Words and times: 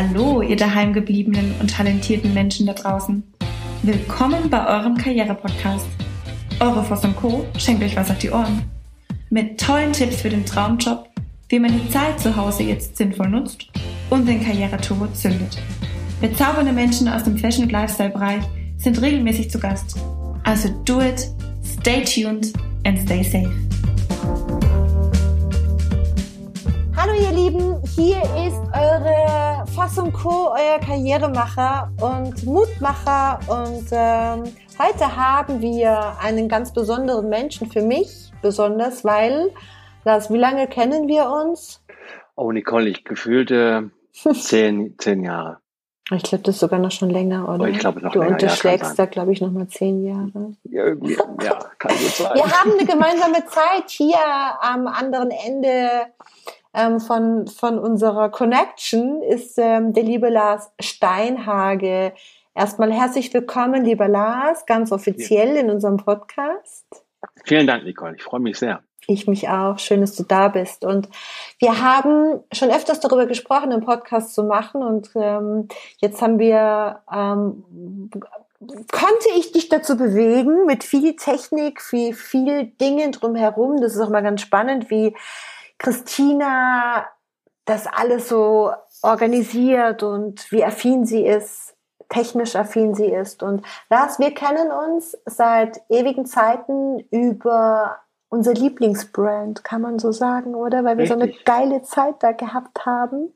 Hallo, 0.00 0.42
ihr 0.42 0.54
daheimgebliebenen 0.54 1.56
und 1.58 1.72
talentierten 1.72 2.32
Menschen 2.32 2.66
da 2.66 2.72
draußen. 2.72 3.20
Willkommen 3.82 4.48
bei 4.48 4.64
eurem 4.64 4.96
Karriere-Podcast. 4.96 5.88
Eure 6.60 6.84
Voss 6.84 7.02
Co. 7.16 7.44
schenkt 7.58 7.82
euch 7.82 7.96
was 7.96 8.08
auf 8.08 8.18
die 8.18 8.30
Ohren. 8.30 8.62
Mit 9.28 9.58
tollen 9.58 9.92
Tipps 9.92 10.20
für 10.20 10.28
den 10.28 10.46
Traumjob, 10.46 11.08
wie 11.48 11.58
man 11.58 11.72
die 11.72 11.90
Zeit 11.90 12.20
zu 12.20 12.36
Hause 12.36 12.62
jetzt 12.62 12.96
sinnvoll 12.96 13.28
nutzt 13.28 13.66
und 14.08 14.28
den 14.28 14.40
Karriereturbo 14.40 15.08
zündet. 15.08 15.60
Bezaubernde 16.20 16.72
Menschen 16.72 17.08
aus 17.08 17.24
dem 17.24 17.36
Fashion- 17.36 17.64
und 17.64 17.72
Lifestyle-Bereich 17.72 18.44
sind 18.76 19.02
regelmäßig 19.02 19.50
zu 19.50 19.58
Gast. 19.58 19.96
Also 20.44 20.68
do 20.84 21.00
it, 21.00 21.28
stay 21.64 22.04
tuned 22.04 22.52
and 22.84 23.00
stay 23.00 23.24
safe. 23.24 23.67
Ihr 27.20 27.32
Lieben, 27.32 27.82
hier 27.96 28.22
ist 28.46 28.60
eure 28.72 29.64
Fassung 29.74 30.12
Co., 30.12 30.52
euer 30.52 30.78
Karrieremacher 30.78 31.90
und 32.00 32.44
Mutmacher 32.44 33.40
und 33.48 33.86
ähm, 33.90 34.44
heute 34.78 35.16
haben 35.16 35.60
wir 35.60 36.16
einen 36.20 36.48
ganz 36.48 36.72
besonderen 36.72 37.28
Menschen 37.28 37.70
für 37.72 37.82
mich, 37.82 38.30
besonders 38.40 39.04
weil, 39.04 39.50
Lars, 40.04 40.32
wie 40.32 40.38
lange 40.38 40.68
kennen 40.68 41.08
wir 41.08 41.28
uns? 41.28 41.82
Oh 42.36 42.52
Nicole, 42.52 42.88
ich 42.88 43.02
gefühlte 43.04 43.90
zehn, 44.12 44.94
zehn 44.98 45.24
Jahre. 45.24 45.58
Ich 46.10 46.22
glaube, 46.22 46.44
das 46.44 46.54
ist 46.54 46.60
sogar 46.60 46.78
noch 46.78 46.92
schon 46.92 47.10
länger, 47.10 47.48
oder? 47.48 47.64
Oh, 47.64 47.66
ich 47.66 47.80
glaube 47.80 48.00
noch 48.00 48.12
Du 48.12 48.20
länger, 48.20 48.32
unterschlägst 48.32 48.96
ja, 48.96 49.04
da, 49.04 49.06
glaube 49.06 49.32
ich, 49.32 49.40
noch 49.40 49.50
mal 49.50 49.68
zehn 49.68 50.06
Jahre. 50.06 50.54
Ja, 50.64 50.84
irgendwie, 50.84 51.18
ja, 51.42 51.58
kann 51.78 51.90
gut 51.90 51.98
sein. 52.16 52.34
Wir 52.34 52.50
haben 52.50 52.72
eine 52.78 52.86
gemeinsame 52.86 53.44
Zeit 53.46 53.88
hier 53.90 54.16
am 54.60 54.86
anderen 54.86 55.30
Ende 55.30 56.06
ähm, 56.78 57.00
von, 57.00 57.46
von 57.48 57.78
unserer 57.78 58.30
Connection 58.30 59.22
ist 59.22 59.58
ähm, 59.58 59.92
der 59.92 60.04
liebe 60.04 60.28
Lars 60.28 60.70
Steinhage. 60.80 62.12
Erstmal 62.54 62.92
herzlich 62.92 63.32
willkommen, 63.34 63.84
lieber 63.84 64.08
Lars, 64.08 64.64
ganz 64.64 64.92
offiziell 64.92 65.56
in 65.56 65.70
unserem 65.70 65.96
Podcast. 65.96 66.86
Vielen 67.44 67.66
Dank, 67.66 67.84
Nicole. 67.84 68.14
Ich 68.16 68.22
freue 68.22 68.40
mich 68.40 68.58
sehr. 68.58 68.80
Ich 69.08 69.26
mich 69.26 69.48
auch. 69.48 69.78
Schön, 69.78 70.02
dass 70.02 70.14
du 70.16 70.22
da 70.22 70.48
bist. 70.48 70.84
Und 70.84 71.08
wir 71.58 71.80
haben 71.80 72.40
schon 72.52 72.70
öfters 72.70 73.00
darüber 73.00 73.26
gesprochen, 73.26 73.72
einen 73.72 73.84
Podcast 73.84 74.34
zu 74.34 74.44
machen. 74.44 74.82
Und 74.82 75.10
ähm, 75.16 75.68
jetzt 75.98 76.20
haben 76.20 76.38
wir, 76.38 77.00
ähm, 77.12 78.10
konnte 78.60 79.28
ich 79.36 79.50
dich 79.52 79.68
dazu 79.68 79.96
bewegen, 79.96 80.66
mit 80.66 80.84
viel 80.84 81.16
Technik, 81.16 81.80
viel, 81.80 82.12
viel 82.12 82.66
Dingen 82.80 83.12
drumherum. 83.12 83.80
Das 83.80 83.94
ist 83.94 84.00
auch 84.00 84.10
mal 84.10 84.22
ganz 84.22 84.42
spannend, 84.42 84.90
wie 84.90 85.14
Christina 85.78 87.06
das 87.68 87.86
alles 87.86 88.28
so 88.28 88.72
organisiert 89.02 90.02
und 90.02 90.50
wie 90.50 90.64
affin 90.64 91.04
sie 91.04 91.26
ist, 91.26 91.76
technisch 92.08 92.56
affin 92.56 92.94
sie 92.94 93.06
ist. 93.06 93.42
Und 93.42 93.64
Lars, 93.90 94.18
wir 94.18 94.32
kennen 94.32 94.70
uns 94.70 95.16
seit 95.26 95.82
ewigen 95.90 96.24
Zeiten 96.24 97.00
über 97.10 97.98
unser 98.30 98.54
Lieblingsbrand, 98.54 99.64
kann 99.64 99.82
man 99.82 99.98
so 99.98 100.12
sagen, 100.12 100.54
oder? 100.54 100.84
Weil 100.84 100.98
wir 100.98 101.06
so 101.06 101.14
eine 101.14 101.24
Richtig. 101.24 101.44
geile 101.44 101.82
Zeit 101.82 102.16
da 102.20 102.32
gehabt 102.32 102.84
haben. 102.86 103.32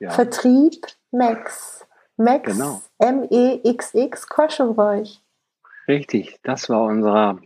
Ja. 0.00 0.10
Vertrieb 0.10 0.86
Max. 1.10 1.86
Max 2.16 2.52
Genau. 2.52 2.80
M-E-X-X 2.98 4.28
Koschenbräuch. 4.28 5.22
Richtig, 5.88 6.40
das 6.42 6.68
war 6.68 6.82
unser, 6.82 7.38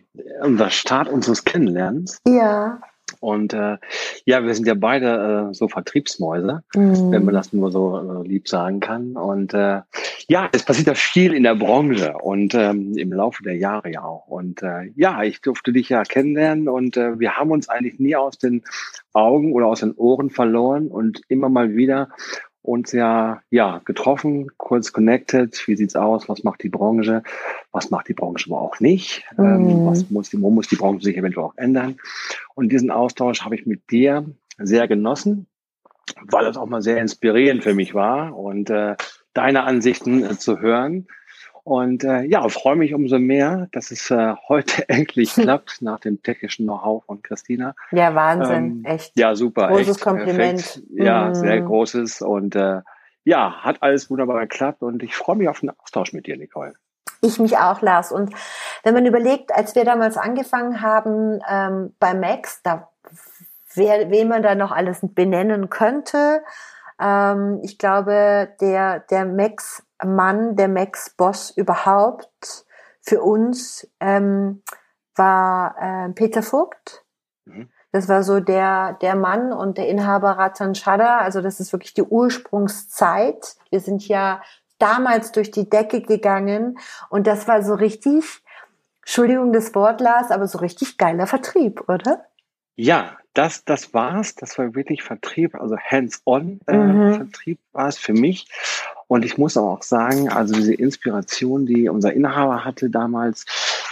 unser 0.42 0.70
Start 0.70 1.08
unseres 1.08 1.44
Kennenlernens. 1.44 2.18
Ja. 2.26 2.80
Und 3.20 3.52
äh, 3.52 3.76
ja, 4.24 4.44
wir 4.44 4.54
sind 4.54 4.66
ja 4.66 4.74
beide 4.74 5.48
äh, 5.50 5.54
so 5.54 5.68
Vertriebsmäuse, 5.68 6.62
Mhm. 6.76 7.10
wenn 7.10 7.24
man 7.24 7.34
das 7.34 7.52
nur 7.52 7.72
so 7.72 8.22
äh, 8.22 8.28
lieb 8.28 8.48
sagen 8.48 8.80
kann. 8.80 9.16
Und 9.16 9.54
äh, 9.54 9.80
ja, 10.28 10.48
es 10.52 10.64
passiert 10.64 10.86
ja 10.88 10.94
viel 10.94 11.32
in 11.32 11.42
der 11.42 11.54
Branche 11.56 12.14
und 12.22 12.54
ähm, 12.54 12.96
im 12.96 13.12
Laufe 13.12 13.42
der 13.42 13.56
Jahre 13.56 13.90
ja 13.92 14.02
auch. 14.02 14.26
Und 14.28 14.62
äh, 14.62 14.90
ja, 14.94 15.22
ich 15.22 15.40
durfte 15.40 15.72
dich 15.72 15.88
ja 15.88 16.02
kennenlernen 16.04 16.68
und 16.68 16.96
äh, 16.96 17.18
wir 17.18 17.36
haben 17.36 17.50
uns 17.50 17.68
eigentlich 17.68 17.98
nie 17.98 18.16
aus 18.16 18.38
den 18.38 18.62
Augen 19.12 19.52
oder 19.52 19.66
aus 19.66 19.80
den 19.80 19.92
Ohren 19.94 20.30
verloren 20.30 20.88
und 20.88 21.22
immer 21.28 21.48
mal 21.48 21.74
wieder 21.74 22.08
uns 22.62 22.92
ja 22.92 23.42
ja 23.50 23.80
getroffen, 23.84 24.50
kurz 24.56 24.92
connected. 24.92 25.66
Wie 25.66 25.76
sieht's 25.76 25.96
aus? 25.96 26.28
Was 26.28 26.44
macht 26.44 26.62
die 26.62 26.68
Branche? 26.68 27.22
Was 27.72 27.90
macht 27.90 28.08
die 28.08 28.14
Branche 28.14 28.50
aber 28.50 28.60
auch 28.60 28.80
nicht? 28.80 29.24
Ähm, 29.38 29.80
Mhm. 29.80 29.86
was 29.86 30.10
muss 30.10 30.30
die, 30.30 30.40
wo 30.40 30.50
muss 30.50 30.68
die 30.68 30.76
Branche 30.76 31.04
sich 31.04 31.16
eventuell 31.16 31.46
auch 31.46 31.56
ändern? 31.56 31.96
Und 32.54 32.70
diesen 32.70 32.90
Austausch 32.90 33.42
habe 33.42 33.54
ich 33.54 33.66
mit 33.66 33.90
dir 33.90 34.24
sehr 34.58 34.86
genossen, 34.88 35.46
weil 36.22 36.46
es 36.46 36.56
auch 36.56 36.66
mal 36.66 36.82
sehr 36.82 36.98
inspirierend 36.98 37.62
für 37.62 37.74
mich 37.74 37.94
war 37.94 38.36
und 38.36 38.68
äh, 38.70 38.96
deine 39.32 39.62
Ansichten 39.64 40.24
äh, 40.24 40.36
zu 40.36 40.58
hören. 40.60 41.06
Und 41.70 42.02
äh, 42.02 42.22
ja, 42.22 42.48
freue 42.48 42.74
mich 42.74 42.94
umso 42.94 43.20
mehr, 43.20 43.68
dass 43.70 43.92
es 43.92 44.10
äh, 44.10 44.34
heute 44.48 44.88
endlich 44.88 45.32
klappt 45.34 45.80
nach 45.82 46.00
dem 46.00 46.20
technischen 46.20 46.66
Know-how 46.66 47.04
von 47.04 47.22
Christina. 47.22 47.76
Ja, 47.92 48.12
Wahnsinn. 48.16 48.82
Ähm, 48.84 48.84
Echt. 48.84 49.12
Ja, 49.16 49.36
super. 49.36 49.68
Großes 49.68 49.98
echt, 49.98 50.00
Kompliment. 50.00 50.62
Perfekt. 50.64 50.82
Ja, 50.90 51.28
Mhm. 51.28 51.34
sehr 51.36 51.60
großes. 51.60 52.22
Und 52.22 52.56
äh, 52.56 52.80
ja, 53.22 53.62
hat 53.62 53.84
alles 53.84 54.10
wunderbar 54.10 54.40
geklappt 54.40 54.82
und 54.82 55.04
ich 55.04 55.14
freue 55.14 55.36
mich 55.36 55.48
auf 55.48 55.60
den 55.60 55.70
Austausch 55.70 56.12
mit 56.12 56.26
dir, 56.26 56.36
Nicole. 56.36 56.72
Ich 57.20 57.38
mich 57.38 57.56
auch, 57.56 57.80
Lars. 57.82 58.10
Und 58.10 58.34
wenn 58.82 58.94
man 58.94 59.06
überlegt, 59.06 59.54
als 59.54 59.76
wir 59.76 59.84
damals 59.84 60.16
angefangen 60.16 60.82
haben 60.82 61.38
ähm, 61.48 61.94
bei 62.00 62.14
Max, 62.14 62.62
da 62.64 62.88
wer, 63.74 64.10
wen 64.10 64.26
man 64.26 64.42
da 64.42 64.56
noch 64.56 64.72
alles 64.72 64.98
benennen 65.02 65.70
könnte, 65.70 66.42
ähm, 67.00 67.60
ich 67.62 67.78
glaube, 67.78 68.48
der, 68.60 69.00
der 69.00 69.24
Max-Mann, 69.24 70.56
der 70.56 70.68
Max-Boss 70.68 71.50
überhaupt 71.50 72.66
für 73.00 73.22
uns 73.22 73.88
ähm, 74.00 74.62
war 75.16 75.76
ähm, 75.80 76.14
Peter 76.14 76.42
Vogt. 76.42 77.04
Mhm. 77.46 77.70
Das 77.92 78.08
war 78.08 78.22
so 78.22 78.38
der, 78.38 78.94
der 79.00 79.16
Mann 79.16 79.52
und 79.52 79.78
der 79.78 79.88
Inhaber 79.88 80.32
Ratan 80.32 80.74
Shada. 80.74 81.18
Also 81.18 81.40
das 81.40 81.58
ist 81.58 81.72
wirklich 81.72 81.94
die 81.94 82.04
Ursprungszeit. 82.04 83.56
Wir 83.70 83.80
sind 83.80 84.06
ja 84.06 84.42
damals 84.78 85.32
durch 85.32 85.50
die 85.50 85.68
Decke 85.68 86.00
gegangen 86.00 86.78
und 87.08 87.26
das 87.26 87.48
war 87.48 87.62
so 87.62 87.74
richtig, 87.74 88.42
Entschuldigung 89.02 89.52
des 89.52 89.74
Wort, 89.74 90.00
Lars, 90.00 90.30
aber 90.30 90.46
so 90.46 90.58
richtig 90.58 90.98
geiler 90.98 91.26
Vertrieb, 91.26 91.88
oder? 91.88 92.24
Ja, 92.76 93.18
das, 93.34 93.64
das 93.64 93.94
war's. 93.94 94.34
Das 94.34 94.58
war 94.58 94.74
wirklich 94.74 95.02
Vertrieb, 95.02 95.54
also 95.54 95.76
hands-on 95.76 96.60
äh, 96.66 96.76
Mhm. 96.76 97.14
Vertrieb 97.14 97.58
war 97.72 97.88
es 97.88 97.98
für 97.98 98.12
mich. 98.12 98.46
Und 99.06 99.24
ich 99.24 99.38
muss 99.38 99.56
aber 99.56 99.70
auch 99.70 99.82
sagen, 99.82 100.28
also 100.28 100.54
diese 100.54 100.74
Inspiration, 100.74 101.66
die 101.66 101.88
unser 101.88 102.12
Inhaber 102.12 102.64
hatte 102.64 102.90
damals, 102.90 103.44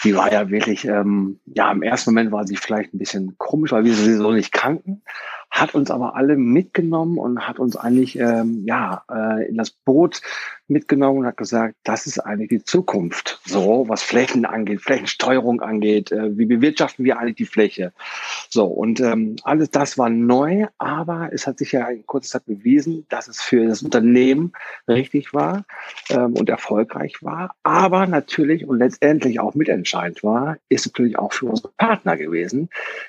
die 0.05 0.15
war 0.15 0.33
ja 0.33 0.49
wirklich, 0.49 0.85
ähm, 0.85 1.41
ja, 1.47 1.73
im 1.73 1.83
ersten 1.83 2.11
Moment 2.11 2.31
war 2.31 2.47
sie 2.47 2.57
vielleicht 2.57 2.95
ein 2.95 2.99
bisschen 2.99 3.37
komisch, 3.37 3.73
weil 3.73 3.85
wir 3.85 3.95
sie 3.95 4.15
so 4.15 4.31
nicht 4.31 4.53
kannten, 4.53 5.03
hat 5.61 5.75
uns 5.75 5.91
aber 5.91 6.17
alle 6.17 6.37
mitgenommen 6.37 7.19
und 7.19 7.47
hat 7.47 7.59
uns 7.59 7.77
eigentlich, 7.77 8.19
ähm, 8.19 8.65
ja, 8.65 9.03
äh, 9.11 9.49
in 9.49 9.57
das 9.57 9.71
Boot 9.71 10.21
mitgenommen 10.69 11.21
und 11.21 11.27
hat 11.27 11.37
gesagt, 11.37 11.75
das 11.83 12.07
ist 12.07 12.19
eigentlich 12.19 12.51
die 12.51 12.63
Zukunft. 12.63 13.41
So, 13.45 13.87
was 13.89 14.03
Flächen 14.03 14.45
angeht, 14.45 14.83
Flächensteuerung 14.83 15.61
angeht, 15.61 16.13
äh, 16.13 16.37
wie 16.37 16.45
bewirtschaften 16.45 17.05
wir 17.05 17.19
eigentlich 17.19 17.37
die 17.37 17.47
Fläche? 17.47 17.93
So, 18.51 18.67
und 18.67 19.01
ähm, 19.01 19.37
alles 19.43 19.71
das 19.71 19.97
war 19.99 20.11
neu, 20.11 20.67
aber 20.77 21.31
es 21.33 21.47
hat 21.47 21.59
sich 21.59 21.73
ja 21.73 21.89
in 21.89 22.07
kurzer 22.07 22.39
Zeit 22.39 22.47
bewiesen, 22.47 23.07
dass 23.09 23.29
es 23.29 23.41
für 23.41 23.67
das 23.67 23.83
Unternehmen 23.83 24.53
richtig 24.87 25.33
war 25.33 25.65
ähm, 26.11 26.35
und 26.35 26.49
erfolgreich 26.49 27.23
war, 27.23 27.55
aber 27.63 28.07
natürlich 28.07 28.67
und 28.67 28.79
letztendlich 28.79 29.41
auch 29.41 29.55
mitentscheidend 29.55 30.23
war, 30.23 30.59
ist 30.69 30.87
natürlich 30.87 31.19
auch 31.19 31.33
für 31.33 31.47
unsere 31.47 31.73
Partner 31.79 32.17
gewesen, 32.17 32.69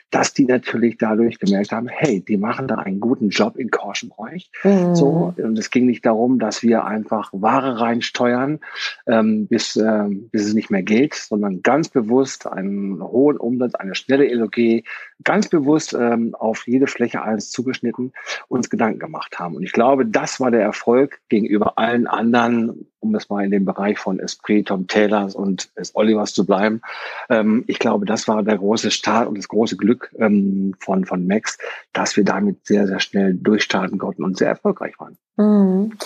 dass 0.10 0.34
die 0.34 0.46
natürlich 0.46 0.98
dadurch 0.98 1.40
gemerkt 1.40 1.72
haben, 1.72 1.88
hey, 1.88 2.22
die 2.22 2.38
machen 2.40 2.68
da 2.68 2.76
einen 2.76 3.00
guten 3.00 3.30
Job 3.30 3.58
in 3.58 3.70
Korschenbräuch. 3.70 4.50
Mhm. 4.64 4.96
So, 4.96 5.34
und 5.38 5.58
es 5.60 5.70
ging 5.70 5.86
nicht 5.86 6.06
darum, 6.06 6.40
dass 6.40 6.64
wir 6.64 6.86
einfach 6.86 7.32
Ware 7.34 7.80
reinsteuern, 7.80 8.60
ähm, 9.08 9.48
bis, 9.48 9.76
ähm, 9.76 10.30
bis 10.32 10.46
es 10.48 10.54
nicht 10.54 10.72
mehr 10.72 10.84
geht, 10.84 11.16
sondern 11.16 11.62
ganz 11.62 11.90
bewusst 11.90 12.48
einen 12.48 13.02
hohen 13.02 13.38
Umsatz, 13.38 13.76
eine 13.76 13.96
schnelle 13.96 14.34
LOG, 14.34 14.84
ganz 15.24 15.50
bewusst 15.50 15.94
ähm, 15.94 16.36
auf 16.36 16.68
jede 16.68 16.88
Fläche 16.88 17.22
eins 17.22 17.52
zugeschnitten 17.52 18.14
uns 18.48 18.70
Gedanken 18.70 19.00
gemacht 19.00 19.40
haben. 19.40 19.56
Und 19.56 19.64
ich 19.64 19.74
glaube, 19.74 20.06
das 20.06 20.40
war 20.40 20.52
der 20.52 20.62
Erfolg 20.62 21.20
gegenüber 21.30 21.78
allen 21.78 22.08
anderen, 22.08 22.88
um 23.00 23.16
es 23.16 23.30
mal 23.30 23.44
in 23.44 23.52
dem 23.52 23.66
Bereich 23.66 23.98
von 23.98 24.20
Esprit, 24.20 24.68
Tom 24.68 24.88
Taylors 24.88 25.36
und 25.36 25.76
des 25.78 25.96
Olivers 25.96 26.34
zu 26.34 26.46
bleiben. 26.46 26.82
Ähm, 27.30 27.64
ich 27.68 27.80
glaube, 27.80 28.06
das 28.06 28.28
war 28.28 28.44
der 28.44 28.58
große 28.58 28.92
Start 28.92 29.28
und 29.28 29.38
das 29.38 29.48
große 29.48 29.78
Glück 29.78 30.12
ähm, 30.18 30.76
von, 30.80 31.06
von 31.06 31.26
Max, 31.28 31.58
dass 31.94 32.18
wir 32.18 32.24
damit 32.24 32.66
sehr, 32.66 32.88
sehr 32.88 33.00
schnell 33.00 33.34
durchstarten 33.34 33.98
konnten 33.98 34.24
und 34.24 34.38
sehr 34.38 34.50
erfolgreich 34.50 35.00
waren. 35.00 35.18
Mhm. 35.38 35.98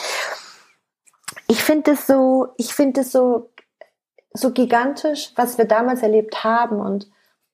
Ich 1.47 1.63
finde 1.63 1.91
es 1.91 2.07
so, 2.07 2.53
ich 2.57 2.73
finde 2.73 3.01
es 3.01 3.11
so, 3.11 3.51
so 4.33 4.51
gigantisch, 4.51 5.31
was 5.35 5.57
wir 5.57 5.65
damals 5.65 6.01
erlebt 6.01 6.43
haben 6.43 6.79
und 6.79 7.09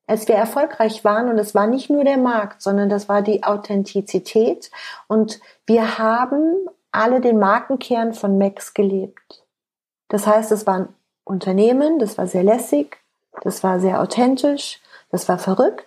als 0.07 0.27
wir 0.27 0.35
erfolgreich 0.35 1.03
waren 1.05 1.29
und 1.29 1.37
es 1.37 1.53
war 1.53 1.67
nicht 1.67 1.89
nur 1.89 2.03
der 2.03 2.17
Markt, 2.17 2.63
sondern 2.63 2.89
das 2.89 3.07
war 3.07 3.21
die 3.21 3.43
Authentizität 3.43 4.71
und 5.07 5.39
wir 5.67 5.99
haben 5.99 6.67
alle 6.91 7.21
den 7.21 7.39
Markenkern 7.39 8.13
von 8.13 8.37
Max 8.37 8.73
gelebt. 8.73 9.45
Das 10.07 10.25
heißt, 10.25 10.51
es 10.51 10.65
war 10.65 10.79
ein 10.79 10.89
Unternehmen, 11.23 11.99
das 11.99 12.17
war 12.17 12.27
sehr 12.27 12.43
lässig, 12.43 12.97
das 13.43 13.63
war 13.63 13.79
sehr 13.79 14.01
authentisch, 14.01 14.79
das 15.11 15.29
war 15.29 15.37
verrückt. 15.37 15.85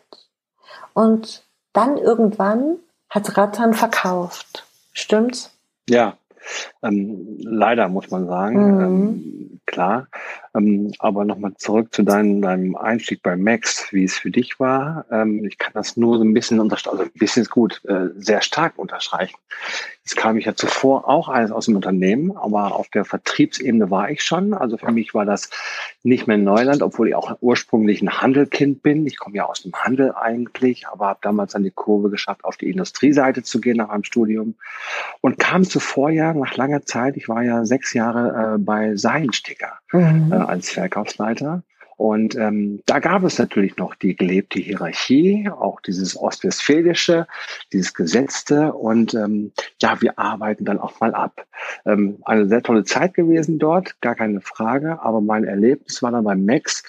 Und 0.95 1.45
dann 1.73 1.97
irgendwann 1.97 2.77
hat 3.09 3.37
Rattan 3.37 3.75
verkauft. 3.75 4.67
Stimmt's? 4.93 5.51
Ja, 5.89 6.17
ähm, 6.83 7.37
leider 7.41 7.89
muss 7.89 8.11
man 8.11 8.27
sagen. 8.27 8.77
Mhm. 8.77 8.81
Ähm, 8.81 9.61
klar. 9.67 10.07
Ähm, 10.55 10.93
aber 10.99 11.25
nochmal 11.25 11.55
zurück 11.57 11.95
zu 11.95 12.03
deinem, 12.03 12.43
deinem 12.43 12.77
Einstieg 12.77 13.23
bei 13.23 13.37
Max, 13.37 13.93
wie 13.93 14.05
es 14.05 14.17
für 14.17 14.31
dich 14.31 14.61
war. 14.61 15.07
Ähm, 15.11 15.45
ich 15.45 15.59
kann 15.59 15.73
das 15.75 15.97
nur 15.97 16.19
so 16.19 16.25
ein 16.25 16.35
bisschen 16.35 16.61
unterstreichen, 16.61 16.99
also 16.99 17.11
ein 17.11 17.19
bisschen 17.19 17.43
ist 17.43 17.51
gut, 17.51 17.81
äh, 17.87 18.09
sehr 18.17 18.43
stark 18.43 18.79
unterstreichen. 18.79 19.37
Jetzt 20.05 20.17
kam 20.17 20.37
ich 20.37 20.47
ja 20.47 20.55
zuvor 20.55 21.09
auch 21.09 21.29
alles 21.29 21.53
aus 21.53 21.67
dem 21.67 21.77
Unternehmen, 21.77 22.37
aber 22.37 22.75
auf 22.75 22.89
der 22.89 23.05
Vertriebsebene 23.05 23.91
war 23.91 24.11
ich 24.11 24.23
schon. 24.23 24.53
Also 24.53 24.77
für 24.77 24.91
mich 24.91 25.15
war 25.15 25.25
das 25.25 25.49
nicht 26.03 26.27
mehr 26.27 26.39
Neuland, 26.39 26.83
obwohl 26.83 27.09
ich 27.09 27.15
auch 27.15 27.37
ursprünglich 27.41 28.03
ein 28.03 28.21
Handelkind 28.21 28.83
bin. 28.83 29.07
Ich 29.07 29.17
komme 29.17 29.37
ja 29.37 29.47
aus 29.47 29.63
dem 29.63 29.73
Handel 29.73 30.13
eigentlich, 30.13 30.89
aber 30.89 31.07
habe 31.07 31.21
damals 31.23 31.53
dann 31.53 31.63
die 31.63 31.71
Kurve 31.71 32.11
geschafft, 32.11 32.45
auf 32.45 32.57
die 32.57 32.69
Industrieseite 32.69 33.45
zu 33.45 33.61
gehen 33.61 33.77
nach 33.77 33.89
meinem 33.89 34.03
Studium 34.03 34.57
und 35.21 35.39
kam 35.39 35.63
zuvor 35.63 36.11
ja 36.11 36.35
nach 36.35 36.57
langer 36.57 36.85
Zeit, 36.85 37.17
ich 37.17 37.29
war 37.29 37.43
ja 37.43 37.65
sechs 37.65 37.95
Jahre 37.95 38.55
äh, 38.55 38.59
bei 38.59 38.97
Seilensticker 38.97 39.79
mhm. 39.93 40.33
äh, 40.33 40.37
als 40.49 40.71
Verkaufsleiter 40.71 41.63
und 42.03 42.35
ähm, 42.35 42.81
da 42.87 42.99
gab 42.99 43.23
es 43.23 43.39
natürlich 43.39 43.77
noch 43.77 43.95
die 43.95 44.17
gelebte 44.17 44.59
Hierarchie, 44.59 45.49
auch 45.49 45.81
dieses 45.81 46.17
Ostwestfälische, 46.17 47.29
dieses 47.73 47.95
Gesetzte. 47.95 48.73
Und 48.73 49.15
ähm, 49.15 49.53
ja, 49.81 50.03
wir 50.03 50.19
arbeiten 50.19 50.65
dann 50.65 50.81
auch 50.81 50.99
mal 50.99 51.15
ab. 51.15 51.47
Ähm, 51.87 52.19
eine 52.25 52.49
sehr 52.49 52.61
tolle 52.61 52.83
Zeit 52.83 53.15
gewesen 53.15 53.61
dort, 53.61 54.01
gar 54.01 54.17
keine 54.17 54.41
Frage. 54.41 55.01
Aber 55.01 55.21
mein 55.21 55.45
Erlebnis 55.45 56.03
war 56.03 56.11
dann 56.11 56.25
beim 56.25 56.45
Max. 56.45 56.83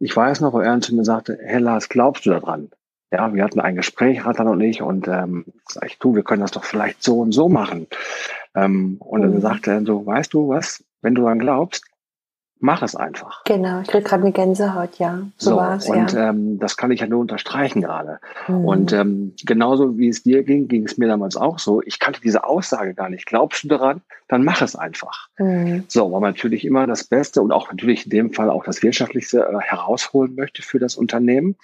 Ich 0.00 0.16
weiß 0.16 0.40
noch, 0.40 0.52
wo 0.52 0.58
er 0.58 0.80
zu 0.80 0.92
mir 0.92 1.04
sagte, 1.04 1.38
hey 1.40 1.60
Lars, 1.60 1.88
glaubst 1.88 2.26
du 2.26 2.30
daran? 2.30 2.70
Ja, 3.12 3.32
wir 3.32 3.44
hatten 3.44 3.60
ein 3.60 3.76
Gespräch, 3.76 4.26
Ratan 4.26 4.48
und 4.48 4.60
ich, 4.60 4.82
und 4.82 5.06
ähm, 5.06 5.44
sag 5.68 5.86
ich, 5.86 6.00
du, 6.00 6.16
wir 6.16 6.24
können 6.24 6.42
das 6.42 6.50
doch 6.50 6.64
vielleicht 6.64 7.04
so 7.04 7.20
und 7.20 7.30
so 7.30 7.48
machen. 7.48 7.86
Ähm, 8.56 8.96
und 8.98 9.20
mhm. 9.20 9.34
dann 9.34 9.40
sagte 9.40 9.70
er 9.70 9.84
so, 9.84 10.04
weißt 10.04 10.34
du 10.34 10.48
was, 10.48 10.82
wenn 11.00 11.14
du 11.14 11.22
daran 11.22 11.38
glaubst, 11.38 11.87
mach 12.60 12.82
es 12.82 12.96
einfach. 12.96 13.44
Genau, 13.44 13.80
ich 13.80 13.88
kriege 13.88 14.04
gerade 14.04 14.22
eine 14.22 14.32
Gänsehaut, 14.32 14.98
ja. 14.98 15.22
So, 15.36 15.50
so 15.50 15.56
war's, 15.56 15.88
und 15.88 16.12
ja. 16.12 16.30
ähm, 16.30 16.58
das 16.58 16.76
kann 16.76 16.90
ich 16.90 17.00
ja 17.00 17.06
nur 17.06 17.20
unterstreichen 17.20 17.82
gerade. 17.82 18.18
Mhm. 18.46 18.64
Und 18.64 18.92
ähm, 18.92 19.34
genauso 19.44 19.98
wie 19.98 20.08
es 20.08 20.22
dir 20.22 20.42
ging, 20.42 20.68
ging 20.68 20.84
es 20.84 20.98
mir 20.98 21.08
damals 21.08 21.36
auch 21.36 21.58
so. 21.58 21.82
Ich 21.82 21.98
kannte 21.98 22.20
diese 22.20 22.44
Aussage 22.44 22.94
gar 22.94 23.08
nicht. 23.08 23.26
Glaubst 23.26 23.64
du 23.64 23.68
daran? 23.68 24.00
Dann 24.28 24.44
mach 24.44 24.60
es 24.62 24.76
einfach. 24.76 25.28
Mhm. 25.38 25.84
So, 25.88 26.12
weil 26.12 26.20
man 26.20 26.32
natürlich 26.32 26.64
immer 26.64 26.86
das 26.86 27.04
Beste 27.04 27.42
und 27.42 27.52
auch 27.52 27.70
natürlich 27.70 28.04
in 28.04 28.10
dem 28.10 28.32
Fall 28.32 28.50
auch 28.50 28.64
das 28.64 28.82
Wirtschaftlichste 28.82 29.40
äh, 29.40 29.58
herausholen 29.60 30.34
möchte 30.34 30.62
für 30.62 30.78
das 30.78 30.96
Unternehmen. 30.96 31.56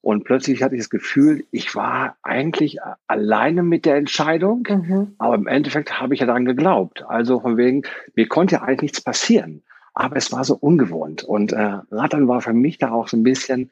Und 0.00 0.24
plötzlich 0.24 0.62
hatte 0.64 0.74
ich 0.74 0.80
das 0.80 0.90
Gefühl, 0.90 1.44
ich 1.52 1.76
war 1.76 2.16
eigentlich 2.22 2.78
äh, 2.78 2.94
alleine 3.06 3.62
mit 3.62 3.84
der 3.84 3.96
Entscheidung, 3.96 4.66
mhm. 4.68 5.14
aber 5.18 5.36
im 5.36 5.46
Endeffekt 5.46 6.00
habe 6.00 6.14
ich 6.14 6.20
ja 6.20 6.26
daran 6.26 6.44
geglaubt. 6.44 7.04
Also 7.06 7.38
von 7.38 7.56
wegen, 7.56 7.82
mir 8.16 8.26
konnte 8.26 8.56
ja 8.56 8.62
eigentlich 8.62 8.82
nichts 8.82 9.00
passieren 9.00 9.62
aber 9.94 10.16
es 10.16 10.32
war 10.32 10.44
so 10.44 10.54
ungewohnt. 10.54 11.22
Und 11.22 11.52
äh, 11.52 11.78
Rattern 11.90 12.28
war 12.28 12.40
für 12.40 12.52
mich 12.52 12.78
da 12.78 12.90
auch 12.90 13.08
so 13.08 13.16
ein 13.16 13.22
bisschen, 13.22 13.70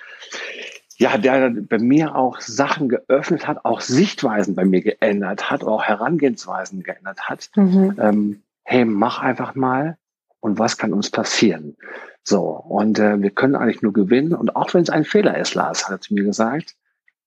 ja, 0.97 1.17
der 1.17 1.51
bei 1.51 1.79
mir 1.79 2.15
auch 2.15 2.41
Sachen 2.41 2.89
geöffnet 2.89 3.47
hat, 3.47 3.65
auch 3.65 3.81
Sichtweisen 3.81 4.55
bei 4.55 4.65
mir 4.65 4.83
geändert 4.83 5.51
hat, 5.51 5.65
auch 5.65 5.83
Herangehensweisen 5.83 6.83
geändert 6.83 7.29
hat. 7.29 7.51
Mhm. 7.57 7.97
Ähm, 7.99 8.43
hey, 8.65 8.85
mach 8.85 9.21
einfach 9.21 9.55
mal 9.55 9.97
und 10.41 10.59
was 10.59 10.77
kann 10.77 10.93
uns 10.93 11.11
passieren? 11.11 11.77
So, 12.23 12.43
und 12.49 12.99
äh, 12.99 13.21
wir 13.21 13.31
können 13.31 13.57
eigentlich 13.57 13.83
nur 13.83 13.93
gewinnen. 13.93 14.35
Und 14.35 14.57
auch 14.57 14.75
wenn 14.75 14.83
es 14.83 14.91
ein 14.91 15.05
Fehler 15.05 15.39
ist, 15.39 15.55
Lars 15.55 15.85
hat 15.85 15.93
er 15.93 16.01
zu 16.01 16.15
mir 16.15 16.25
gesagt, 16.25 16.77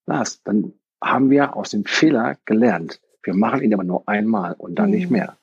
Lars, 0.06 0.42
dann 0.44 0.72
haben 1.02 1.30
wir 1.30 1.56
aus 1.56 1.70
dem 1.70 1.84
Fehler 1.84 2.36
gelernt. 2.44 3.00
Wir 3.22 3.34
machen 3.34 3.62
ihn 3.62 3.74
aber 3.74 3.84
nur 3.84 4.08
einmal 4.08 4.54
und 4.56 4.76
dann 4.78 4.86
mhm. 4.86 4.94
nicht 4.94 5.10
mehr. 5.10 5.36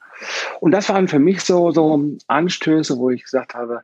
Und 0.61 0.71
das 0.73 0.89
waren 0.89 1.07
für 1.07 1.17
mich 1.17 1.41
so, 1.41 1.71
so 1.71 1.99
Anstöße, 2.27 2.99
wo 2.99 3.09
ich 3.09 3.23
gesagt 3.23 3.55
habe, 3.55 3.81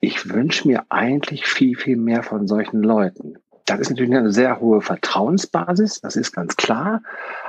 ich 0.00 0.28
wünsche 0.28 0.66
mir 0.66 0.84
eigentlich 0.88 1.46
viel, 1.46 1.76
viel 1.76 1.96
mehr 1.96 2.24
von 2.24 2.48
solchen 2.48 2.82
Leuten. 2.82 3.34
Das 3.64 3.78
ist 3.78 3.90
natürlich 3.90 4.12
eine 4.12 4.32
sehr 4.32 4.58
hohe 4.58 4.80
Vertrauensbasis, 4.80 6.00
das 6.00 6.16
ist 6.16 6.32
ganz 6.32 6.56
klar. 6.56 7.02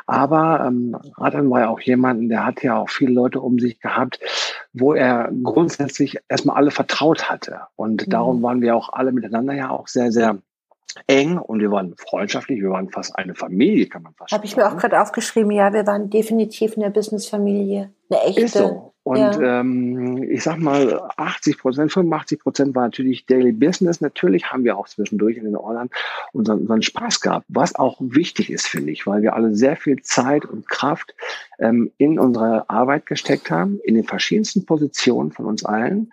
Aber 0.06 0.64
ähm, 0.68 0.96
Radan 1.18 1.50
war 1.50 1.62
ja 1.62 1.70
auch 1.70 1.80
jemand, 1.80 2.30
der 2.30 2.46
hat 2.46 2.62
ja 2.62 2.78
auch 2.78 2.90
viele 2.90 3.14
Leute 3.14 3.42
um 3.42 3.58
sich 3.58 3.80
gehabt, 3.80 4.20
wo 4.74 4.94
er 4.94 5.32
grundsätzlich 5.42 6.20
erstmal 6.30 6.58
alle 6.58 6.70
vertraut 6.70 7.32
hatte. 7.32 7.62
Und 7.76 8.06
mhm. 8.06 8.12
darum 8.12 8.44
waren 8.44 8.62
wir 8.62 8.76
auch 8.76 8.94
alle 8.94 9.12
miteinander 9.12 9.56
ja 9.56 9.72
auch 9.72 9.88
sehr, 9.88 10.12
sehr 10.12 10.38
eng 11.08 11.38
und 11.38 11.60
wir 11.60 11.72
waren 11.72 11.96
freundschaftlich, 11.98 12.62
wir 12.62 12.70
waren 12.70 12.90
fast 12.90 13.18
eine 13.18 13.36
Familie, 13.36 13.88
kann 13.88 14.04
man 14.04 14.14
fast 14.14 14.32
Habe 14.32 14.46
ich 14.46 14.56
mir 14.56 14.68
auch 14.68 14.78
gerade 14.78 15.02
aufgeschrieben, 15.02 15.52
ja, 15.52 15.74
wir 15.74 15.86
waren 15.88 16.10
definitiv 16.10 16.78
eine 16.78 16.92
Businessfamilie, 16.92 17.92
eine 18.10 18.22
echte. 18.24 18.42
Ist 18.42 18.54
so. 18.54 18.92
Und 19.04 19.18
ja. 19.18 19.60
ähm, 19.60 20.22
ich 20.30 20.44
sag 20.44 20.60
mal, 20.60 21.02
80 21.18 21.58
Prozent, 21.58 21.92
85 21.92 22.40
Prozent 22.40 22.76
war 22.76 22.84
natürlich 22.84 23.26
Daily 23.26 23.52
Business. 23.52 24.00
Natürlich 24.00 24.52
haben 24.52 24.64
wir 24.64 24.78
auch 24.78 24.88
zwischendurch 24.88 25.38
in 25.38 25.46
den 25.46 25.56
Ordnern 25.56 25.90
unseren, 26.34 26.60
unseren 26.60 26.84
Spaß 26.84 27.20
gehabt, 27.22 27.48
was 27.50 27.74
auch 27.74 27.98
wichtig 28.00 28.52
ist, 28.52 28.68
finde 28.68 28.92
ich, 28.92 29.08
weil 29.08 29.24
wir 29.24 29.34
alle 29.34 29.56
sehr 29.56 29.76
viel 29.76 30.02
Zeit 30.04 30.46
und 30.46 30.70
Kraft 30.70 31.16
ähm, 31.58 31.92
in 31.98 32.20
unsere 32.20 32.70
Arbeit 32.70 33.08
gesteckt 33.08 33.50
haben, 33.50 33.80
in 33.84 33.96
den 33.96 34.04
verschiedensten 34.04 34.68
Positionen 34.68 35.32
von 35.32 35.46
uns 35.46 35.66
allen. 35.66 36.12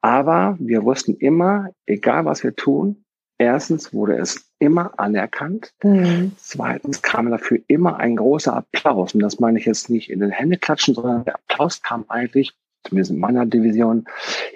Aber 0.00 0.56
wir 0.60 0.84
wussten 0.84 1.14
immer, 1.14 1.70
egal 1.86 2.24
was 2.24 2.44
wir 2.44 2.54
tun, 2.54 3.04
Erstens 3.38 3.94
wurde 3.94 4.16
es 4.16 4.50
immer 4.58 4.98
anerkannt. 4.98 5.72
Mhm. 5.84 6.32
Zweitens 6.36 7.02
kam 7.02 7.30
dafür 7.30 7.60
immer 7.68 7.98
ein 7.98 8.16
großer 8.16 8.54
Applaus. 8.54 9.14
Und 9.14 9.20
das 9.20 9.38
meine 9.38 9.60
ich 9.60 9.64
jetzt 9.64 9.88
nicht 9.88 10.10
in 10.10 10.18
den 10.18 10.30
Händeklatschen, 10.30 10.94
sondern 10.94 11.24
der 11.24 11.36
Applaus 11.36 11.80
kam 11.80 12.04
eigentlich, 12.08 12.52
zumindest 12.82 13.12
in 13.12 13.18
meiner 13.18 13.46
Division, 13.46 14.06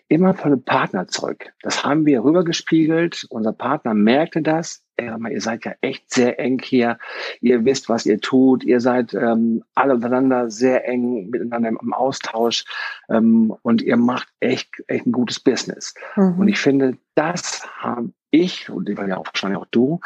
immer 0.08 0.34
von 0.34 0.50
dem 0.50 0.64
Partnerzeug. 0.64 1.52
Das 1.62 1.84
haben 1.84 2.06
wir 2.06 2.24
rübergespiegelt. 2.24 3.26
Unser 3.30 3.52
Partner 3.52 3.94
merkte 3.94 4.42
das. 4.42 4.82
Ihr 5.00 5.40
seid 5.40 5.64
ja 5.64 5.74
echt 5.80 6.12
sehr 6.12 6.38
eng 6.38 6.60
hier. 6.62 6.98
Ihr 7.40 7.64
wisst, 7.64 7.88
was 7.88 8.04
ihr 8.04 8.20
tut. 8.20 8.64
Ihr 8.64 8.80
seid 8.80 9.14
ähm, 9.14 9.62
alle 9.74 9.94
untereinander 9.94 10.50
sehr 10.50 10.88
eng 10.88 11.30
miteinander 11.30 11.68
im 11.70 11.92
Austausch. 11.92 12.64
Ähm, 13.08 13.54
und 13.62 13.80
ihr 13.82 13.96
macht 13.96 14.28
echt, 14.40 14.70
echt 14.88 15.06
ein 15.06 15.12
gutes 15.12 15.38
Business. 15.38 15.94
Mhm. 16.16 16.40
Und 16.40 16.48
ich 16.48 16.58
finde, 16.58 16.98
das 17.14 17.66
haben 17.78 18.14
ich 18.32 18.68
und 18.68 18.88
die 18.88 18.96
war 18.96 19.06
ja 19.06 19.18
auch 19.18 19.26
wahrscheinlich 19.26 19.60
auch 19.60 19.66
du, 19.70 20.00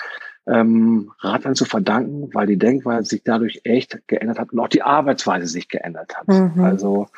ähm, 0.46 1.12
Radlern 1.20 1.54
zu 1.54 1.64
verdanken, 1.64 2.30
weil 2.34 2.46
die 2.46 2.58
Denkweise 2.58 3.08
sich 3.08 3.22
dadurch 3.24 3.62
echt 3.64 3.98
geändert 4.06 4.38
hat 4.38 4.52
und 4.52 4.60
auch 4.60 4.68
die 4.68 4.82
Arbeitsweise 4.82 5.46
sich 5.46 5.68
geändert 5.68 6.14
hat. 6.16 6.28
Mhm. 6.28 6.62
Also 6.62 7.08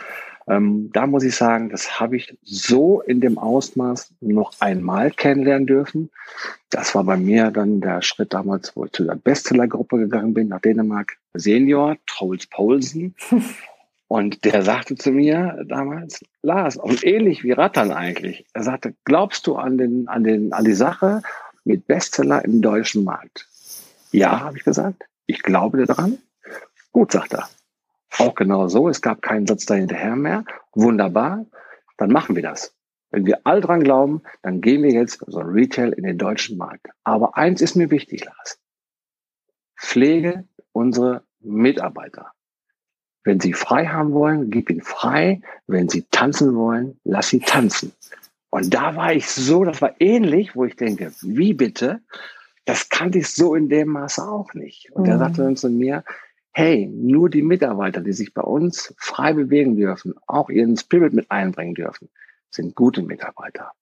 ähm, 0.48 0.90
da 0.92 1.06
muss 1.06 1.24
ich 1.24 1.36
sagen, 1.36 1.68
das 1.68 2.00
habe 2.00 2.16
ich 2.16 2.36
so 2.42 3.02
in 3.02 3.20
dem 3.20 3.36
Ausmaß 3.36 4.14
noch 4.20 4.52
einmal 4.60 5.10
kennenlernen 5.10 5.66
dürfen. 5.66 6.10
Das 6.70 6.94
war 6.94 7.04
bei 7.04 7.18
mir 7.18 7.50
dann 7.50 7.82
der 7.82 8.00
Schritt 8.00 8.32
damals, 8.32 8.74
wo 8.74 8.86
ich 8.86 8.92
zu 8.92 9.04
der 9.04 9.16
Bestsellergruppe 9.16 9.98
gegangen 9.98 10.32
bin, 10.32 10.48
nach 10.48 10.60
Dänemark. 10.60 11.18
Senior, 11.34 11.96
Troels 12.06 12.46
Poulsen. 12.46 13.14
Und 14.08 14.46
der 14.46 14.62
sagte 14.62 14.96
zu 14.96 15.12
mir 15.12 15.64
damals, 15.66 16.24
Lars, 16.40 16.76
und 16.76 17.04
ähnlich 17.04 17.44
wie 17.44 17.52
Rattern 17.52 17.92
eigentlich, 17.92 18.46
er 18.54 18.62
sagte, 18.62 18.94
glaubst 19.04 19.46
du 19.46 19.56
an, 19.56 19.76
den, 19.76 20.08
an, 20.08 20.24
den, 20.24 20.52
an 20.54 20.64
die 20.64 20.72
Sache 20.72 21.22
mit 21.64 21.86
Bestseller 21.86 22.42
im 22.42 22.62
deutschen 22.62 23.04
Markt? 23.04 23.46
Ja, 24.10 24.40
habe 24.40 24.56
ich 24.56 24.64
gesagt, 24.64 25.04
ich 25.26 25.42
glaube 25.42 25.84
daran. 25.84 26.16
Gut, 26.92 27.12
sagt 27.12 27.34
er. 27.34 27.50
Auch 28.16 28.34
genau 28.34 28.68
so, 28.68 28.88
es 28.88 29.02
gab 29.02 29.20
keinen 29.20 29.46
Satz 29.46 29.66
dahinterher 29.66 30.16
mehr. 30.16 30.44
Wunderbar, 30.72 31.44
dann 31.98 32.10
machen 32.10 32.34
wir 32.34 32.42
das. 32.42 32.74
Wenn 33.10 33.26
wir 33.26 33.40
all 33.44 33.60
dran 33.60 33.84
glauben, 33.84 34.22
dann 34.42 34.62
gehen 34.62 34.82
wir 34.82 34.90
jetzt 34.90 35.22
so 35.26 35.40
Retail 35.40 35.92
in 35.92 36.04
den 36.04 36.16
deutschen 36.16 36.56
Markt. 36.56 36.88
Aber 37.04 37.36
eins 37.36 37.60
ist 37.60 37.74
mir 37.74 37.90
wichtig, 37.90 38.24
Lars. 38.24 38.58
Pflege 39.76 40.48
unsere 40.72 41.24
Mitarbeiter. 41.40 42.32
Wenn 43.24 43.40
sie 43.40 43.52
frei 43.52 43.86
haben 43.86 44.12
wollen, 44.12 44.50
gib 44.50 44.70
ihnen 44.70 44.80
frei. 44.80 45.40
Wenn 45.66 45.88
sie 45.88 46.04
tanzen 46.10 46.54
wollen, 46.54 46.98
lass 47.04 47.28
sie 47.28 47.40
tanzen. 47.40 47.92
Und 48.50 48.72
da 48.72 48.96
war 48.96 49.12
ich 49.12 49.26
so, 49.28 49.64
das 49.64 49.82
war 49.82 49.94
ähnlich, 50.00 50.56
wo 50.56 50.64
ich 50.64 50.76
denke, 50.76 51.12
wie 51.22 51.52
bitte? 51.52 52.00
Das 52.64 52.88
kannte 52.88 53.18
ich 53.18 53.28
so 53.28 53.54
in 53.54 53.68
dem 53.68 53.88
Maße 53.88 54.22
auch 54.22 54.54
nicht. 54.54 54.90
Und 54.92 55.04
mhm. 55.04 55.10
er 55.10 55.18
sagte 55.18 55.42
dann 55.42 55.56
zu 55.56 55.68
mir, 55.68 56.04
hey, 56.52 56.90
nur 56.92 57.30
die 57.30 57.42
Mitarbeiter, 57.42 58.00
die 58.00 58.12
sich 58.12 58.34
bei 58.34 58.42
uns 58.42 58.94
frei 58.98 59.32
bewegen 59.32 59.76
dürfen, 59.76 60.14
auch 60.26 60.50
ihren 60.50 60.76
Spirit 60.76 61.12
mit 61.12 61.30
einbringen 61.30 61.74
dürfen, 61.74 62.08
sind 62.50 62.74
gute 62.74 63.02
Mitarbeiter. 63.02 63.72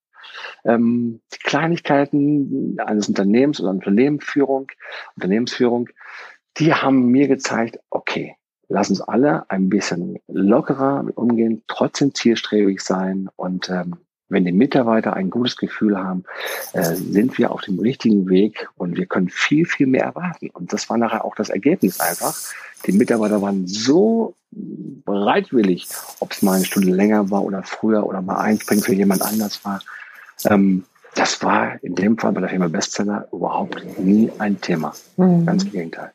Ähm, 0.64 1.20
die 1.32 1.38
Kleinigkeiten 1.38 2.76
eines 2.80 3.08
Unternehmens 3.08 3.60
oder 3.60 3.70
Unternehmensführung, 3.70 4.68
Unternehmensführung, 5.14 5.88
die 6.58 6.74
haben 6.74 7.06
mir 7.06 7.28
gezeigt, 7.28 7.78
okay, 7.90 8.36
lass 8.68 8.90
uns 8.90 9.00
alle 9.00 9.48
ein 9.50 9.68
bisschen 9.68 10.18
lockerer 10.28 11.06
umgehen, 11.14 11.62
trotzdem 11.68 12.14
zielstrebig 12.14 12.80
sein 12.80 13.28
und 13.36 13.68
ähm, 13.70 13.96
wenn 14.28 14.44
die 14.44 14.52
Mitarbeiter 14.52 15.14
ein 15.14 15.30
gutes 15.30 15.56
Gefühl 15.56 15.96
haben, 15.96 16.24
äh, 16.72 16.94
sind 16.94 17.38
wir 17.38 17.52
auf 17.52 17.60
dem 17.60 17.78
richtigen 17.78 18.28
Weg 18.28 18.68
und 18.76 18.96
wir 18.96 19.06
können 19.06 19.28
viel, 19.28 19.66
viel 19.66 19.86
mehr 19.86 20.02
erwarten. 20.02 20.50
Und 20.50 20.72
das 20.72 20.90
war 20.90 20.98
nachher 20.98 21.24
auch 21.24 21.36
das 21.36 21.48
Ergebnis 21.48 22.00
einfach. 22.00 22.34
Die 22.86 22.92
Mitarbeiter 22.92 23.40
waren 23.40 23.66
so 23.66 24.34
bereitwillig, 24.50 25.86
ob 26.20 26.32
es 26.32 26.42
mal 26.42 26.54
eine 26.54 26.64
Stunde 26.64 26.90
länger 26.90 27.30
war 27.30 27.44
oder 27.44 27.62
früher 27.62 28.04
oder 28.04 28.20
mal 28.22 28.38
einspringen 28.38 28.82
für 28.82 28.94
jemand 28.94 29.22
anders 29.22 29.64
war. 29.64 29.80
Ähm, 30.44 30.84
das 31.14 31.42
war 31.42 31.82
in 31.82 31.94
dem 31.94 32.18
Fall 32.18 32.32
bei 32.32 32.40
der 32.40 32.50
Firma 32.50 32.68
Bestseller 32.68 33.28
überhaupt 33.32 33.98
nie 33.98 34.30
ein 34.38 34.60
Thema. 34.60 34.92
Mhm. 35.16 35.46
Ganz 35.46 35.64
im 35.64 35.72
Gegenteil. 35.72 36.12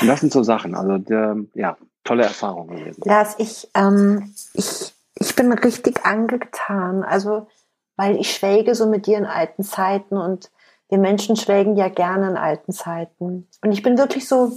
Und 0.00 0.08
das 0.08 0.20
sind 0.20 0.32
so 0.32 0.42
Sachen. 0.42 0.74
Also 0.74 0.98
der, 0.98 1.36
ja, 1.54 1.76
tolle 2.04 2.24
Erfahrungen 2.24 2.78
gewesen. 2.78 3.02
Lars, 3.04 3.34
ich, 3.38 3.68
ähm, 3.74 4.34
ich, 4.54 4.92
ich 5.14 5.36
bin 5.36 5.52
richtig 5.52 6.04
angetan. 6.04 7.02
Also, 7.02 7.48
weil 7.96 8.16
ich 8.16 8.32
schwelge 8.34 8.74
so 8.74 8.86
mit 8.86 9.06
dir 9.06 9.18
in 9.18 9.26
alten 9.26 9.62
Zeiten 9.62 10.16
und 10.16 10.50
wir 10.88 10.98
Menschen 10.98 11.36
schwelgen 11.36 11.76
ja 11.76 11.88
gerne 11.88 12.30
in 12.30 12.36
alten 12.36 12.72
Zeiten. 12.72 13.48
Und 13.62 13.72
ich 13.72 13.82
bin 13.82 13.96
wirklich 13.96 14.26
so, 14.26 14.52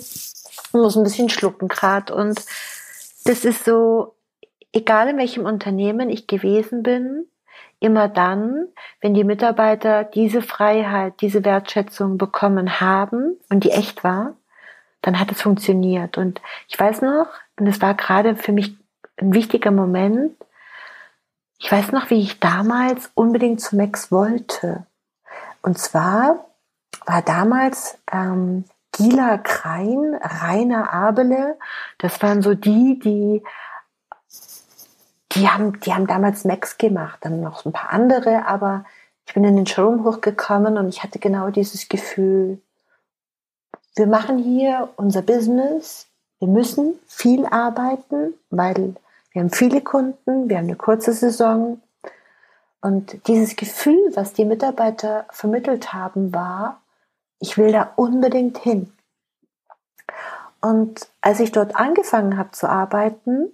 muss 0.72 0.96
ein 0.96 1.04
bisschen 1.04 1.30
schlucken 1.30 1.68
gerade. 1.68 2.16
Und 2.16 2.44
das 3.26 3.46
ist 3.46 3.66
so, 3.66 4.16
egal 4.72 5.10
in 5.10 5.18
welchem 5.18 5.46
Unternehmen 5.46 6.10
ich 6.10 6.28
gewesen 6.28 6.82
bin, 6.82 7.28
immer 7.80 8.08
dann, 8.08 8.68
wenn 9.02 9.14
die 9.14 9.24
Mitarbeiter 9.24 10.04
diese 10.04 10.42
Freiheit, 10.42 11.22
diese 11.22 11.46
Wertschätzung 11.46 12.18
bekommen 12.18 12.80
haben 12.80 13.38
und 13.50 13.64
die 13.64 13.72
echt 13.72 14.04
war, 14.04 14.36
dann 15.04 15.20
hat 15.20 15.32
es 15.32 15.42
funktioniert. 15.42 16.18
Und 16.18 16.42
ich 16.68 16.80
weiß 16.80 17.04
noch, 17.04 17.28
und 17.60 17.68
es 17.68 17.82
war 17.82 17.94
gerade 17.94 18.36
für 18.36 18.52
mich 18.52 18.76
ein 19.18 19.34
wichtiger 19.34 19.70
Moment, 19.70 20.34
ich 21.60 21.72
weiß 21.72 21.92
noch, 21.92 22.10
wie 22.10 22.20
ich 22.20 22.40
damals 22.40 23.12
unbedingt 23.14 23.62
zu 23.62 23.78
Max 23.78 24.12
wollte. 24.12 24.86
Und 25.62 25.78
zwar 25.78 26.46
war 27.06 27.22
damals 27.22 28.00
ähm, 28.12 28.66
Gila 28.92 29.38
Krein, 29.38 30.20
Rainer 30.22 30.92
Abele, 30.92 31.58
das 32.00 32.22
waren 32.22 32.42
so 32.42 32.54
die, 32.54 33.00
die 33.00 33.44
die 35.36 35.50
haben, 35.50 35.80
die 35.80 35.94
haben 35.94 36.06
damals 36.06 36.46
Max 36.46 36.78
gemacht, 36.78 37.20
dann 37.22 37.42
noch 37.42 37.66
ein 37.66 37.72
paar 37.72 37.92
andere, 37.92 38.46
aber 38.46 38.86
ich 39.26 39.34
bin 39.34 39.44
in 39.44 39.56
den 39.56 39.66
Showroom 39.66 40.04
hochgekommen 40.04 40.78
und 40.78 40.90
ich 40.90 41.02
hatte 41.02 41.18
genau 41.20 41.50
dieses 41.50 41.90
Gefühl, 41.90 42.62
wir 43.96 44.08
machen 44.08 44.38
hier 44.38 44.90
unser 44.96 45.22
Business, 45.22 46.08
wir 46.40 46.48
müssen 46.48 47.00
viel 47.08 47.46
arbeiten, 47.46 48.34
weil 48.50 48.96
wir 49.32 49.42
haben 49.42 49.50
viele 49.50 49.82
Kunden, 49.82 50.50
wir 50.50 50.58
haben 50.58 50.66
eine 50.66 50.76
kurze 50.76 51.14
Saison. 51.14 51.82
Und 52.82 53.28
dieses 53.28 53.56
Gefühl, 53.56 54.12
was 54.14 54.34
die 54.34 54.46
Mitarbeiter 54.46 55.26
vermittelt 55.30 55.94
haben, 55.94 56.34
war, 56.34 56.82
ich 57.40 57.58
will 57.58 57.72
da 57.72 57.94
unbedingt 57.96 58.58
hin. 58.58 58.92
Und 60.62 61.08
als 61.22 61.40
ich 61.40 61.52
dort 61.52 61.76
angefangen 61.76 62.38
habe 62.38 62.52
zu 62.52 62.70
arbeiten, 62.70 63.52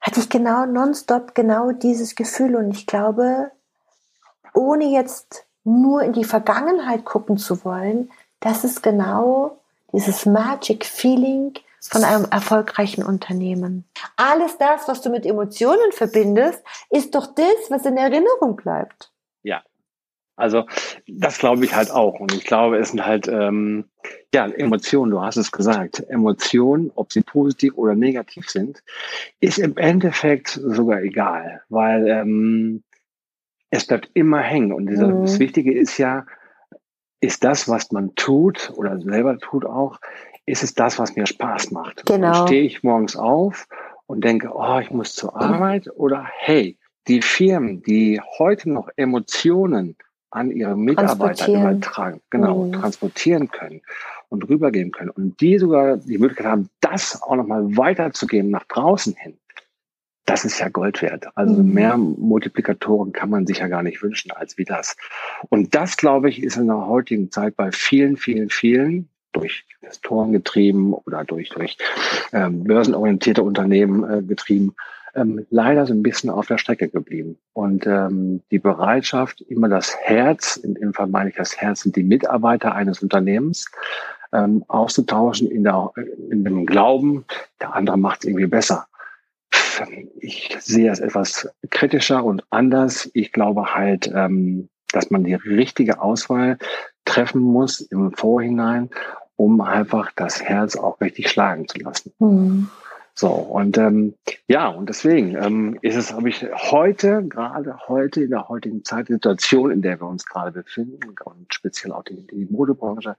hatte 0.00 0.20
ich 0.20 0.28
genau 0.28 0.66
nonstop 0.66 1.34
genau 1.34 1.72
dieses 1.72 2.14
Gefühl. 2.14 2.56
Und 2.56 2.70
ich 2.70 2.86
glaube, 2.86 3.50
ohne 4.52 4.84
jetzt 4.84 5.46
nur 5.64 6.02
in 6.02 6.12
die 6.12 6.24
Vergangenheit 6.24 7.04
gucken 7.04 7.38
zu 7.38 7.64
wollen, 7.64 8.10
das 8.44 8.62
ist 8.62 8.82
genau 8.82 9.58
dieses 9.92 10.26
Magic 10.26 10.84
Feeling 10.84 11.54
von 11.80 12.04
einem 12.04 12.26
erfolgreichen 12.30 13.02
Unternehmen. 13.02 13.84
Alles 14.16 14.58
das, 14.58 14.86
was 14.86 15.00
du 15.00 15.10
mit 15.10 15.26
Emotionen 15.26 15.92
verbindest, 15.92 16.62
ist 16.90 17.14
doch 17.14 17.34
das, 17.34 17.70
was 17.70 17.84
in 17.86 17.96
Erinnerung 17.96 18.56
bleibt. 18.56 19.10
Ja, 19.42 19.62
also 20.36 20.64
das 21.06 21.38
glaube 21.38 21.64
ich 21.64 21.74
halt 21.74 21.90
auch. 21.90 22.20
Und 22.20 22.32
ich 22.32 22.44
glaube, 22.44 22.78
es 22.78 22.90
sind 22.90 23.06
halt 23.06 23.28
ähm, 23.28 23.86
ja 24.34 24.46
Emotionen, 24.46 25.10
du 25.10 25.22
hast 25.22 25.36
es 25.36 25.52
gesagt. 25.52 26.04
Emotionen, 26.08 26.90
ob 26.94 27.12
sie 27.12 27.22
positiv 27.22 27.74
oder 27.76 27.94
negativ 27.94 28.50
sind, 28.50 28.82
ist 29.40 29.58
im 29.58 29.76
Endeffekt 29.76 30.48
sogar 30.48 31.00
egal, 31.02 31.62
weil 31.68 32.08
ähm, 32.08 32.82
es 33.70 33.86
bleibt 33.86 34.10
immer 34.14 34.40
hängen. 34.40 34.72
Und 34.72 34.86
dieser, 34.86 35.08
mhm. 35.08 35.22
das 35.22 35.38
Wichtige 35.38 35.72
ist 35.72 35.98
ja, 35.98 36.26
ist 37.24 37.44
das, 37.44 37.68
was 37.68 37.90
man 37.92 38.14
tut 38.14 38.72
oder 38.76 39.00
selber 39.00 39.38
tut 39.38 39.64
auch, 39.64 39.98
ist 40.46 40.62
es 40.62 40.74
das, 40.74 40.98
was 40.98 41.16
mir 41.16 41.26
Spaß 41.26 41.70
macht. 41.70 42.04
Genau. 42.06 42.46
Stehe 42.46 42.62
ich 42.62 42.82
morgens 42.82 43.16
auf 43.16 43.66
und 44.06 44.24
denke, 44.24 44.50
oh, 44.54 44.78
ich 44.78 44.90
muss 44.90 45.14
zur 45.14 45.34
Arbeit 45.40 45.88
oder 45.96 46.26
hey, 46.38 46.76
die 47.08 47.22
Firmen, 47.22 47.82
die 47.82 48.20
heute 48.38 48.70
noch 48.70 48.88
Emotionen 48.96 49.96
an 50.30 50.50
ihre 50.50 50.76
Mitarbeiter 50.76 51.48
übertragen, 51.48 52.20
genau, 52.28 52.64
mhm. 52.64 52.72
transportieren 52.72 53.48
können 53.50 53.82
und 54.28 54.48
rübergeben 54.48 54.90
können 54.90 55.10
und 55.10 55.40
die 55.40 55.58
sogar 55.58 55.96
die 55.96 56.18
Möglichkeit 56.18 56.46
haben, 56.46 56.68
das 56.80 57.22
auch 57.22 57.36
nochmal 57.36 57.76
weiterzugeben 57.76 58.50
nach 58.50 58.64
draußen 58.64 59.14
hin. 59.14 59.38
Das 60.26 60.44
ist 60.44 60.58
ja 60.58 60.68
Gold 60.68 61.02
wert. 61.02 61.26
Also 61.34 61.62
mhm. 61.62 61.72
mehr 61.74 61.96
Multiplikatoren 61.96 63.12
kann 63.12 63.30
man 63.30 63.46
sich 63.46 63.58
ja 63.58 63.68
gar 63.68 63.82
nicht 63.82 64.02
wünschen 64.02 64.30
als 64.30 64.56
wie 64.56 64.64
das. 64.64 64.96
Und 65.50 65.74
das, 65.74 65.96
glaube 65.96 66.28
ich, 66.30 66.42
ist 66.42 66.56
in 66.56 66.66
der 66.66 66.86
heutigen 66.86 67.30
Zeit 67.30 67.56
bei 67.56 67.72
vielen, 67.72 68.16
vielen, 68.16 68.48
vielen 68.48 69.08
durch 69.32 69.64
Investoren 69.80 70.32
getrieben 70.32 70.94
oder 70.94 71.24
durch, 71.24 71.50
durch 71.50 71.76
ähm, 72.32 72.64
börsenorientierte 72.64 73.42
Unternehmen 73.42 74.08
äh, 74.08 74.22
getrieben, 74.22 74.74
ähm, 75.14 75.46
leider 75.50 75.86
so 75.86 75.92
ein 75.92 76.02
bisschen 76.02 76.30
auf 76.30 76.46
der 76.46 76.58
Strecke 76.58 76.88
geblieben. 76.88 77.36
Und 77.52 77.86
ähm, 77.86 78.42
die 78.50 78.58
Bereitschaft, 78.58 79.40
immer 79.42 79.68
das 79.68 79.96
Herz, 79.96 80.56
in 80.56 80.74
dem 80.74 80.94
Fall 80.94 81.08
meine 81.08 81.30
ich 81.30 81.36
das 81.36 81.56
Herz 81.56 81.80
sind 81.80 81.96
die 81.96 82.02
Mitarbeiter 82.02 82.74
eines 82.74 83.02
Unternehmens, 83.02 83.70
ähm, 84.32 84.64
auszutauschen 84.68 85.50
in, 85.50 85.64
der, 85.64 85.92
in 86.30 86.44
dem 86.44 86.66
Glauben, 86.66 87.24
der 87.60 87.74
andere 87.74 87.96
macht 87.96 88.20
es 88.20 88.28
irgendwie 88.28 88.46
besser. 88.46 88.86
Ich 90.20 90.56
sehe 90.60 90.90
es 90.90 91.00
etwas 91.00 91.48
kritischer 91.70 92.24
und 92.24 92.44
anders. 92.50 93.10
Ich 93.14 93.32
glaube 93.32 93.74
halt, 93.74 94.10
ähm, 94.14 94.68
dass 94.92 95.10
man 95.10 95.24
die 95.24 95.34
richtige 95.34 96.00
Auswahl 96.00 96.58
treffen 97.04 97.40
muss 97.40 97.80
im 97.80 98.12
Vorhinein, 98.12 98.90
um 99.36 99.60
einfach 99.60 100.12
das 100.16 100.42
Herz 100.42 100.76
auch 100.76 101.00
richtig 101.00 101.28
schlagen 101.28 101.68
zu 101.68 101.78
lassen. 101.78 102.12
Mhm. 102.18 102.70
So, 103.16 103.28
und 103.28 103.78
ähm, 103.78 104.14
ja, 104.48 104.66
und 104.68 104.88
deswegen 104.88 105.36
ähm, 105.36 105.78
ist 105.82 105.94
es, 105.94 106.12
habe 106.12 106.28
ich 106.28 106.44
heute, 106.52 107.22
gerade 107.28 107.76
heute, 107.86 108.24
in 108.24 108.30
der 108.30 108.48
heutigen 108.48 108.84
Zeit, 108.84 109.06
Situation, 109.06 109.70
in 109.70 109.82
der 109.82 110.00
wir 110.00 110.08
uns 110.08 110.26
gerade 110.26 110.50
befinden, 110.50 111.14
und 111.24 111.54
speziell 111.54 111.92
auch 111.92 112.02
die, 112.02 112.26
die 112.26 112.46
Modebranche, 112.50 113.16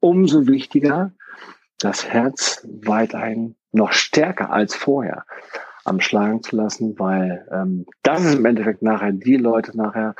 umso 0.00 0.46
wichtiger, 0.46 1.12
das 1.78 2.06
Herz 2.06 2.66
weiterhin 2.82 3.54
noch 3.72 3.92
stärker 3.92 4.50
als 4.50 4.74
vorher 4.74 5.24
am 5.88 6.00
Schlagen 6.00 6.42
zu 6.42 6.56
lassen, 6.56 6.98
weil 6.98 7.46
ähm, 7.52 7.86
das 8.02 8.24
ist 8.24 8.36
im 8.36 8.44
Endeffekt 8.44 8.82
nachher 8.82 9.12
die 9.12 9.36
Leute 9.36 9.76
nachher, 9.76 10.14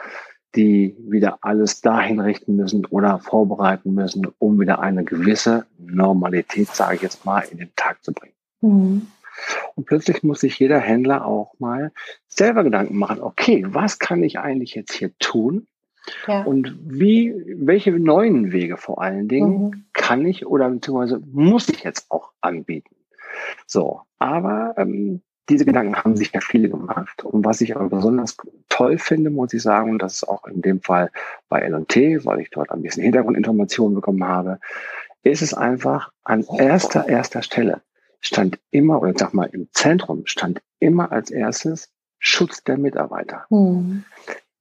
die 0.54 0.96
wieder 0.98 1.38
alles 1.42 1.80
dahin 1.80 2.20
richten 2.20 2.56
müssen 2.56 2.87
oder 2.87 3.18
vorbereiten 3.18 3.92
müssen, 3.94 4.26
um 4.38 4.58
wieder 4.58 4.80
eine 4.80 5.04
gewisse 5.04 5.66
Normalität, 5.78 6.68
sage 6.68 6.96
ich 6.96 7.02
jetzt 7.02 7.25
mal, 7.25 7.40
in 7.40 7.58
den 7.58 7.70
Tag 7.76 8.02
zu 8.02 8.12
bringen. 8.12 8.34
Mhm. 8.60 9.06
Und 9.76 9.84
plötzlich 9.84 10.22
muss 10.22 10.40
sich 10.40 10.58
jeder 10.58 10.80
Händler 10.80 11.25
auch 11.25 11.54
mal 11.58 11.92
selber 12.26 12.64
Gedanken 12.64 12.96
machen, 12.96 13.20
okay, 13.20 13.64
was 13.68 13.98
kann 13.98 14.22
ich 14.22 14.38
eigentlich 14.38 14.75
jetzt 14.75 14.92
hier 14.92 15.16
tun? 15.18 15.66
Ja. 16.26 16.42
Und 16.42 16.75
wie, 16.80 17.34
welche 17.56 17.92
neuen 17.92 18.50
Wege 18.52 18.76
vor 18.76 19.02
allen 19.02 19.28
Dingen 19.28 19.64
mhm. 19.64 19.84
kann 19.92 20.25
ich 20.26 20.46
oder 20.46 20.68
beziehungsweise 20.70 21.20
muss 21.30 21.68
ich 21.68 21.84
jetzt 21.84 22.10
auch 22.10 22.32
anbieten? 22.40 22.96
So, 23.66 24.00
aber 24.18 24.75
ähm, 24.78 25.22
diese 25.49 25.64
Gedanken 25.64 25.97
haben 25.97 26.17
sich 26.17 26.33
ja 26.33 26.40
viele 26.40 26.69
gemacht. 26.69 27.25
Und 27.25 27.45
was 27.45 27.61
ich 27.61 27.75
aber 27.75 27.88
besonders 27.88 28.37
toll 28.69 28.99
finde, 28.99 29.31
muss 29.31 29.52
ich 29.52 29.62
sagen, 29.62 29.90
und 29.90 30.02
das 30.02 30.14
ist 30.14 30.28
auch 30.28 30.47
in 30.47 30.62
dem 30.62 30.81
Fall 30.81 31.11
bei 31.49 31.61
LT, 31.61 32.25
weil 32.25 32.40
ich 32.40 32.50
dort 32.50 32.71
ein 32.71 32.83
bisschen 32.83 33.02
Hintergrundinformationen 33.02 33.95
bekommen 33.95 34.25
habe, 34.25 34.61
ist 35.23 35.43
es 35.43 35.55
einfach 35.55 36.12
an 36.25 36.45
erster, 36.59 37.09
erster 37.09 37.43
Stelle 37.43 37.83
stand 38.21 38.59
immer, 38.71 39.00
oder 39.00 39.12
sag 39.17 39.33
mal, 39.33 39.49
im 39.52 39.69
Zentrum 39.73 40.26
stand 40.26 40.61
immer 40.81 41.12
als 41.12 41.31
erstes 41.31 41.90
Schutz 42.19 42.64
der 42.64 42.78
Mitarbeiter. 42.78 43.47
Mhm. 43.50 44.05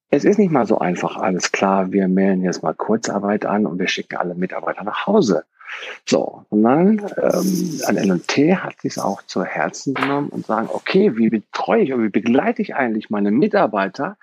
Es 0.10 0.24
ist 0.24 0.38
nicht 0.38 0.52
mal 0.52 0.66
so 0.66 0.80
einfach, 0.80 1.18
alles 1.18 1.52
klar, 1.52 1.92
wir 1.92 2.08
melden 2.08 2.44
jetzt 2.44 2.64
mal 2.64 2.74
Kurzarbeit 2.74 3.46
an 3.46 3.66
und 3.66 3.78
wir 3.80 3.88
schicken 3.88 4.16
alle 4.16 4.36
Mitarbeiter 4.36 4.84
nach 4.84 5.06
Hause. 5.06 5.44
So, 6.06 6.46
und 6.50 6.64
dann 6.64 7.00
ähm, 7.18 7.82
an 7.86 7.98
LT 7.98 8.38
hat 8.64 8.82
sich 8.82 9.00
auch 9.00 9.22
zu 9.24 9.44
Herzen 9.44 9.94
genommen 9.94 10.30
und 10.30 10.46
sagen, 10.46 10.70
okay, 10.72 11.18
wie 11.18 11.30
betreue 11.30 11.84
ich 11.84 11.94
und 11.94 12.04
wie 12.04 12.10
begleite 12.10 12.62
ich 12.62 12.76
eigentlich 12.76 13.10
meine 13.10 13.32
Mitarbeiter 13.32 14.18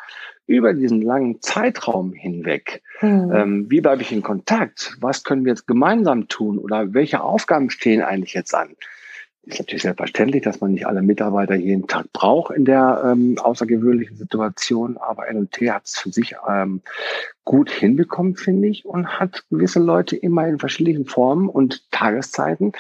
über 0.46 0.74
diesen 0.74 1.02
langen 1.02 1.40
Zeitraum 1.40 2.12
hinweg? 2.12 2.82
Mhm. 3.00 3.32
Ähm, 3.34 3.66
wie 3.70 3.80
bleibe 3.80 4.02
ich 4.02 4.12
in 4.12 4.22
Kontakt? 4.22 4.96
Was 5.00 5.24
können 5.24 5.44
wir 5.44 5.52
jetzt 5.52 5.66
gemeinsam 5.66 6.28
tun? 6.28 6.58
Oder 6.58 6.94
welche 6.94 7.22
Aufgaben 7.22 7.70
stehen 7.70 8.02
eigentlich 8.02 8.34
jetzt 8.34 8.54
an? 8.54 8.76
ist 9.46 9.58
natürlich 9.58 9.82
selbstverständlich, 9.82 10.42
dass 10.42 10.60
man 10.60 10.72
nicht 10.72 10.86
alle 10.86 11.02
Mitarbeiter 11.02 11.54
jeden 11.54 11.86
Tag 11.86 12.12
braucht 12.12 12.54
in 12.54 12.64
der 12.64 13.02
ähm, 13.04 13.38
außergewöhnlichen 13.38 14.16
Situation, 14.16 14.96
aber 14.96 15.30
NLT 15.30 15.70
hat 15.70 15.84
es 15.84 15.98
für 15.98 16.10
sich 16.10 16.34
ähm, 16.48 16.80
gut 17.44 17.70
hinbekommen, 17.70 18.36
finde 18.36 18.68
ich, 18.68 18.86
und 18.86 19.20
hat 19.20 19.44
gewisse 19.50 19.78
Leute 19.78 20.16
immer 20.16 20.48
in 20.48 20.58
verschiedenen 20.58 21.04
Formen 21.04 21.48
und 21.48 21.90
Tageszeiten 21.90 22.72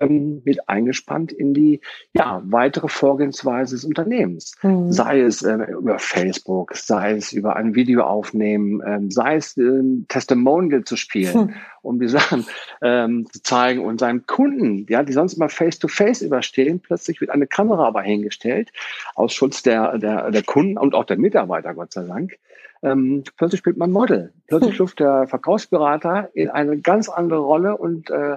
ähm, 0.00 0.40
mit 0.44 0.68
eingespannt 0.68 1.32
in 1.32 1.52
die 1.52 1.80
ja, 2.14 2.42
weitere 2.46 2.88
Vorgehensweise 2.88 3.74
des 3.74 3.84
Unternehmens. 3.84 4.56
Mhm. 4.62 4.90
Sei 4.90 5.20
es 5.20 5.42
äh, 5.42 5.58
über 5.70 5.98
Facebook, 5.98 6.74
sei 6.74 7.12
es 7.12 7.32
über 7.32 7.56
ein 7.56 7.74
Video 7.74 8.04
aufnehmen, 8.04 8.80
ähm, 8.86 9.10
sei 9.10 9.36
es 9.36 9.56
äh, 9.58 9.82
Testimonial 10.08 10.84
zu 10.84 10.96
spielen, 10.96 11.36
mhm. 11.36 11.54
um 11.82 12.00
die 12.00 12.08
Sachen 12.08 12.46
ähm, 12.80 13.26
zu 13.30 13.42
zeigen 13.42 13.84
und 13.84 14.00
seinen 14.00 14.26
Kunden, 14.26 14.86
ja, 14.88 15.02
die 15.02 15.12
sonst 15.12 15.34
immer 15.34 15.50
face-to-face 15.50 16.22
-face 16.22 16.26
überstehen, 16.26 16.80
plötzlich 16.80 17.20
wird 17.20 17.30
eine 17.30 17.46
Kamera 17.46 17.86
aber 17.86 18.00
hingestellt, 18.00 18.72
aus 19.14 19.34
Schutz 19.34 19.62
der, 19.62 19.98
der, 19.98 20.30
der 20.30 20.42
Kunden 20.42 20.78
und 20.78 20.94
auch 20.94 21.04
der 21.04 21.18
Mitarbeiter, 21.18 21.74
Gott 21.74 21.92
sei 21.92 22.04
Dank 22.04 22.38
ähm, 22.82 23.24
plötzlich 23.36 23.60
spielt 23.60 23.76
man 23.76 23.90
Model. 23.90 24.32
Plötzlich 24.46 24.74
schlüpft 24.76 25.00
der 25.00 25.26
Verkaufsberater 25.28 26.30
in 26.34 26.50
eine 26.50 26.78
ganz 26.78 27.08
andere 27.08 27.40
Rolle 27.40 27.76
und 27.76 28.10
äh, 28.10 28.36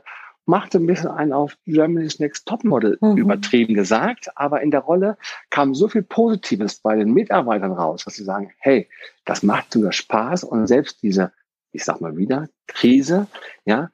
machte 0.50 0.80
ein 0.80 0.88
bisschen 0.88 1.12
einen 1.12 1.32
auf 1.32 1.56
Germany's 1.66 2.20
Next 2.20 2.48
Topmodel 2.48 2.98
mhm. 3.02 3.18
übertrieben 3.18 3.76
gesagt, 3.76 4.30
aber 4.36 4.62
in 4.62 4.72
der 4.72 4.80
Rolle 4.82 5.18
kam 5.52 5.76
so 5.76 5.88
viel 5.88 6.02
Positives 6.02 6.80
bei 6.80 6.96
den 6.96 7.14
Mitarbeitern 7.14 7.72
raus, 7.72 8.04
dass 8.04 8.16
sie 8.16 8.24
sagen, 8.24 8.52
hey, 8.58 8.90
das 9.26 9.44
macht 9.44 9.72
sogar 9.72 9.92
Spaß 9.92 10.44
und 10.44 10.66
selbst 10.66 11.04
diese, 11.04 11.32
ich 11.72 11.86
sag 11.86 12.02
mal 12.02 12.18
wieder, 12.18 12.50
Krise, 12.68 13.28
ja, 13.66 13.92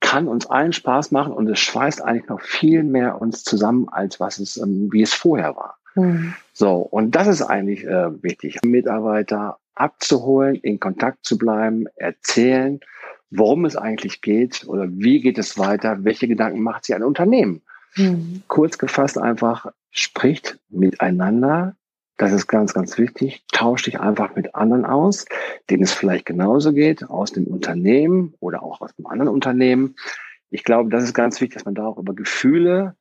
kann 0.00 0.28
uns 0.28 0.46
allen 0.46 0.74
Spaß 0.74 1.10
machen 1.10 1.32
und 1.32 1.48
es 1.48 1.58
schweißt 1.58 2.04
eigentlich 2.04 2.28
noch 2.28 2.40
viel 2.42 2.82
mehr 2.82 3.20
uns 3.20 3.42
zusammen, 3.42 3.88
als 3.88 4.20
was 4.20 4.38
es, 4.38 4.58
ähm, 4.58 4.92
wie 4.92 5.02
es 5.02 5.14
vorher 5.14 5.56
war. 5.56 5.78
Mhm. 5.94 6.34
So, 6.52 6.76
und 6.76 7.12
das 7.12 7.26
ist 7.26 7.42
eigentlich 7.42 7.84
äh, 7.84 8.22
wichtig. 8.22 8.58
Mitarbeiter 8.64 9.58
abzuholen, 9.78 10.56
in 10.56 10.80
Kontakt 10.80 11.24
zu 11.24 11.38
bleiben, 11.38 11.86
erzählen, 11.96 12.80
worum 13.30 13.64
es 13.64 13.76
eigentlich 13.76 14.20
geht 14.20 14.66
oder 14.66 14.86
wie 14.88 15.20
geht 15.20 15.38
es 15.38 15.58
weiter, 15.58 16.04
welche 16.04 16.28
Gedanken 16.28 16.62
macht 16.62 16.84
sich 16.84 16.94
ein 16.94 17.02
Unternehmen. 17.02 17.62
Mhm. 17.96 18.42
Kurz 18.48 18.78
gefasst 18.78 19.18
einfach, 19.18 19.66
spricht 19.90 20.58
miteinander. 20.68 21.76
Das 22.16 22.32
ist 22.32 22.48
ganz, 22.48 22.74
ganz 22.74 22.98
wichtig. 22.98 23.44
Tauscht 23.52 23.86
dich 23.86 24.00
einfach 24.00 24.34
mit 24.34 24.54
anderen 24.54 24.84
aus, 24.84 25.26
denen 25.70 25.84
es 25.84 25.92
vielleicht 25.92 26.26
genauso 26.26 26.72
geht, 26.72 27.08
aus 27.08 27.32
dem 27.32 27.46
Unternehmen 27.46 28.34
oder 28.40 28.62
auch 28.62 28.80
aus 28.80 28.90
einem 28.98 29.06
anderen 29.06 29.32
Unternehmen. 29.32 29.94
Ich 30.50 30.64
glaube, 30.64 30.90
das 30.90 31.04
ist 31.04 31.14
ganz 31.14 31.40
wichtig, 31.40 31.54
dass 31.54 31.64
man 31.64 31.74
da 31.74 31.86
auch 31.86 31.98
über 31.98 32.14
Gefühle 32.14 32.96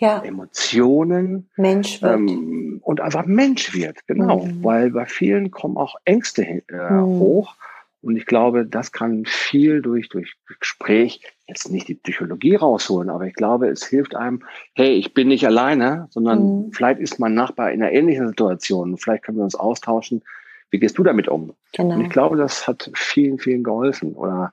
ja. 0.00 0.22
Emotionen 0.22 1.48
Mensch 1.56 2.02
wird. 2.02 2.14
Ähm, 2.14 2.80
und 2.82 3.00
einfach 3.00 3.26
Mensch 3.26 3.74
wird, 3.74 4.06
genau. 4.06 4.44
Mhm. 4.44 4.64
Weil 4.64 4.90
bei 4.90 5.06
vielen 5.06 5.50
kommen 5.50 5.76
auch 5.76 5.96
Ängste 6.04 6.42
äh, 6.42 6.62
mhm. 6.90 7.04
hoch. 7.04 7.54
Und 8.00 8.16
ich 8.16 8.26
glaube, 8.26 8.64
das 8.64 8.92
kann 8.92 9.24
viel 9.26 9.82
durch, 9.82 10.08
durch 10.08 10.36
Gespräch 10.60 11.20
jetzt 11.48 11.70
nicht 11.70 11.88
die 11.88 11.94
Psychologie 11.94 12.54
rausholen, 12.54 13.10
aber 13.10 13.26
ich 13.26 13.34
glaube, 13.34 13.68
es 13.68 13.84
hilft 13.84 14.14
einem, 14.14 14.44
hey, 14.74 14.92
ich 14.92 15.14
bin 15.14 15.28
nicht 15.28 15.46
alleine, 15.46 16.06
sondern 16.10 16.66
mhm. 16.66 16.72
vielleicht 16.72 17.00
ist 17.00 17.18
mein 17.18 17.34
Nachbar 17.34 17.72
in 17.72 17.82
einer 17.82 17.92
ähnlichen 17.92 18.28
Situation. 18.28 18.98
Vielleicht 18.98 19.24
können 19.24 19.38
wir 19.38 19.44
uns 19.44 19.56
austauschen. 19.56 20.22
Wie 20.70 20.78
gehst 20.78 20.98
du 20.98 21.02
damit 21.02 21.28
um? 21.28 21.54
Genau. 21.72 21.94
Und 21.94 22.02
ich 22.02 22.10
glaube, 22.10 22.36
das 22.36 22.68
hat 22.68 22.90
vielen, 22.94 23.38
vielen 23.38 23.64
geholfen. 23.64 24.12
Oder 24.12 24.52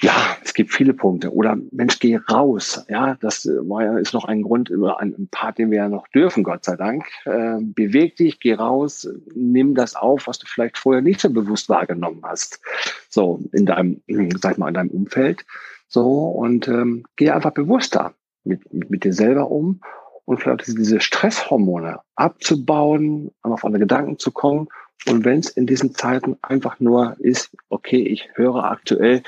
ja, 0.00 0.36
es 0.52 0.54
gibt 0.54 0.74
viele 0.74 0.92
Punkte. 0.92 1.32
Oder 1.32 1.56
Mensch, 1.70 1.98
geh 1.98 2.18
raus. 2.30 2.84
Ja, 2.90 3.16
das 3.22 3.46
äh, 3.46 3.52
war 3.66 3.84
ja, 3.84 3.96
ist 3.96 4.12
noch 4.12 4.26
ein 4.26 4.42
Grund, 4.42 4.70
ein 4.70 5.28
Part, 5.30 5.56
den 5.56 5.70
wir 5.70 5.78
ja 5.78 5.88
noch 5.88 6.06
dürfen, 6.08 6.44
Gott 6.44 6.66
sei 6.66 6.76
Dank. 6.76 7.06
Äh, 7.24 7.56
beweg 7.60 8.16
dich, 8.16 8.38
geh 8.38 8.52
raus, 8.52 9.08
nimm 9.34 9.74
das 9.74 9.96
auf, 9.96 10.26
was 10.26 10.38
du 10.38 10.46
vielleicht 10.46 10.76
vorher 10.76 11.00
nicht 11.00 11.20
so 11.20 11.30
bewusst 11.30 11.70
wahrgenommen 11.70 12.20
hast. 12.22 12.60
So, 13.08 13.40
in 13.52 13.64
deinem, 13.64 14.02
sag 14.42 14.58
mal, 14.58 14.68
in 14.68 14.74
deinem 14.74 14.90
Umfeld. 14.90 15.46
So, 15.88 16.26
und 16.28 16.68
ähm, 16.68 17.04
geh 17.16 17.30
einfach 17.30 17.52
bewusster 17.52 18.12
mit, 18.44 18.70
mit, 18.74 18.90
mit 18.90 19.04
dir 19.04 19.14
selber 19.14 19.50
um 19.50 19.80
und 20.26 20.42
vielleicht 20.42 20.66
diese 20.66 21.00
Stresshormone 21.00 22.00
abzubauen, 22.14 23.30
auf 23.40 23.64
andere 23.64 23.80
Gedanken 23.80 24.18
zu 24.18 24.30
kommen. 24.32 24.68
Und 25.06 25.24
wenn 25.24 25.40
es 25.40 25.48
in 25.48 25.66
diesen 25.66 25.94
Zeiten 25.94 26.36
einfach 26.42 26.78
nur 26.78 27.16
ist, 27.18 27.56
okay, 27.70 28.02
ich 28.02 28.28
höre 28.34 28.64
aktuell 28.64 29.22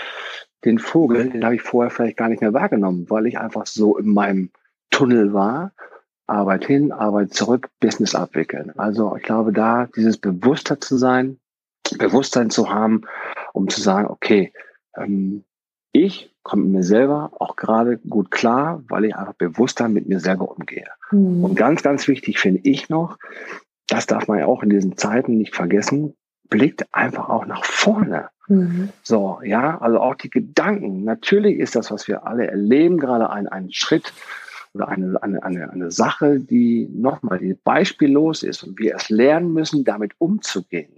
den 0.64 0.79
Vogel, 0.79 1.31
den 1.31 1.44
habe 1.44 1.55
ich 1.55 1.62
vorher 1.62 1.90
vielleicht 1.90 2.16
gar 2.16 2.29
nicht 2.29 2.40
mehr 2.40 2.55
wahrgenommen, 2.55 3.07
weil 3.09 3.27
ich 3.27 3.38
einfach 3.38 3.66
so 3.66 3.96
in 3.96 4.12
meinem 4.12 4.50
Tunnel 4.90 5.33
war. 5.33 5.72
Arbeit 6.27 6.64
hin, 6.64 6.90
Arbeit 6.90 7.35
zurück, 7.35 7.68
Business 7.81 8.14
abwickeln. 8.14 8.72
Also 8.77 9.14
ich 9.16 9.22
glaube, 9.22 9.53
da 9.53 9.88
dieses 9.94 10.16
Bewusster 10.16 10.81
zu 10.81 10.96
sein, 10.96 11.38
Bewusstsein 11.98 12.48
zu 12.48 12.70
haben, 12.70 13.03
um 13.53 13.68
zu 13.68 13.81
sagen, 13.81 14.09
okay, 14.09 14.53
ähm, 14.96 15.44
ich 15.92 16.35
komme 16.42 16.64
mit 16.64 16.72
mir 16.72 16.83
selber 16.83 17.33
auch 17.38 17.57
gerade 17.57 17.98
gut 17.98 18.31
klar, 18.31 18.83
weil 18.88 19.05
ich 19.05 19.14
einfach 19.14 19.35
bewusster 19.35 19.88
mit 19.88 20.09
mir 20.09 20.18
selber 20.18 20.50
umgehe. 20.50 20.88
Mhm. 21.11 21.44
Und 21.44 21.57
ganz, 21.57 21.83
ganz 21.83 22.09
wichtig 22.09 22.38
finde 22.38 22.61
ich 22.64 22.88
noch, 22.88 23.18
das 23.87 24.07
darf 24.07 24.29
man 24.29 24.38
ja 24.38 24.46
auch 24.46 24.62
in 24.62 24.70
diesen 24.70 24.96
Zeiten 24.96 25.37
nicht 25.37 25.55
vergessen, 25.55 26.14
blickt 26.48 26.87
einfach 26.92 27.28
auch 27.28 27.46
nach 27.46 27.64
vorne. 27.64 28.28
Mhm. 28.48 28.90
So, 29.02 29.40
ja, 29.42 29.78
also 29.80 30.00
auch 30.00 30.14
die 30.14 30.30
Gedanken. 30.30 31.04
Natürlich 31.04 31.59
ist 31.59 31.76
das, 31.76 31.90
was 31.90 32.09
wir 32.09 32.26
alle 32.26 32.46
erleben, 32.46 32.98
gerade 32.98 33.30
ein, 33.30 33.48
ein 33.48 33.72
Schritt 33.72 34.12
oder 34.74 34.88
eine, 34.88 35.22
eine, 35.22 35.42
eine, 35.42 35.70
eine 35.70 35.90
Sache, 35.90 36.40
die 36.40 36.88
nochmal 36.92 37.38
die 37.38 37.54
beispiellos 37.54 38.42
ist 38.42 38.62
und 38.64 38.78
wir 38.78 38.96
es 38.96 39.09
lernen 39.09 39.52
müssen, 39.52 39.85
damit 39.85 40.12
umzugehen. 40.18 40.92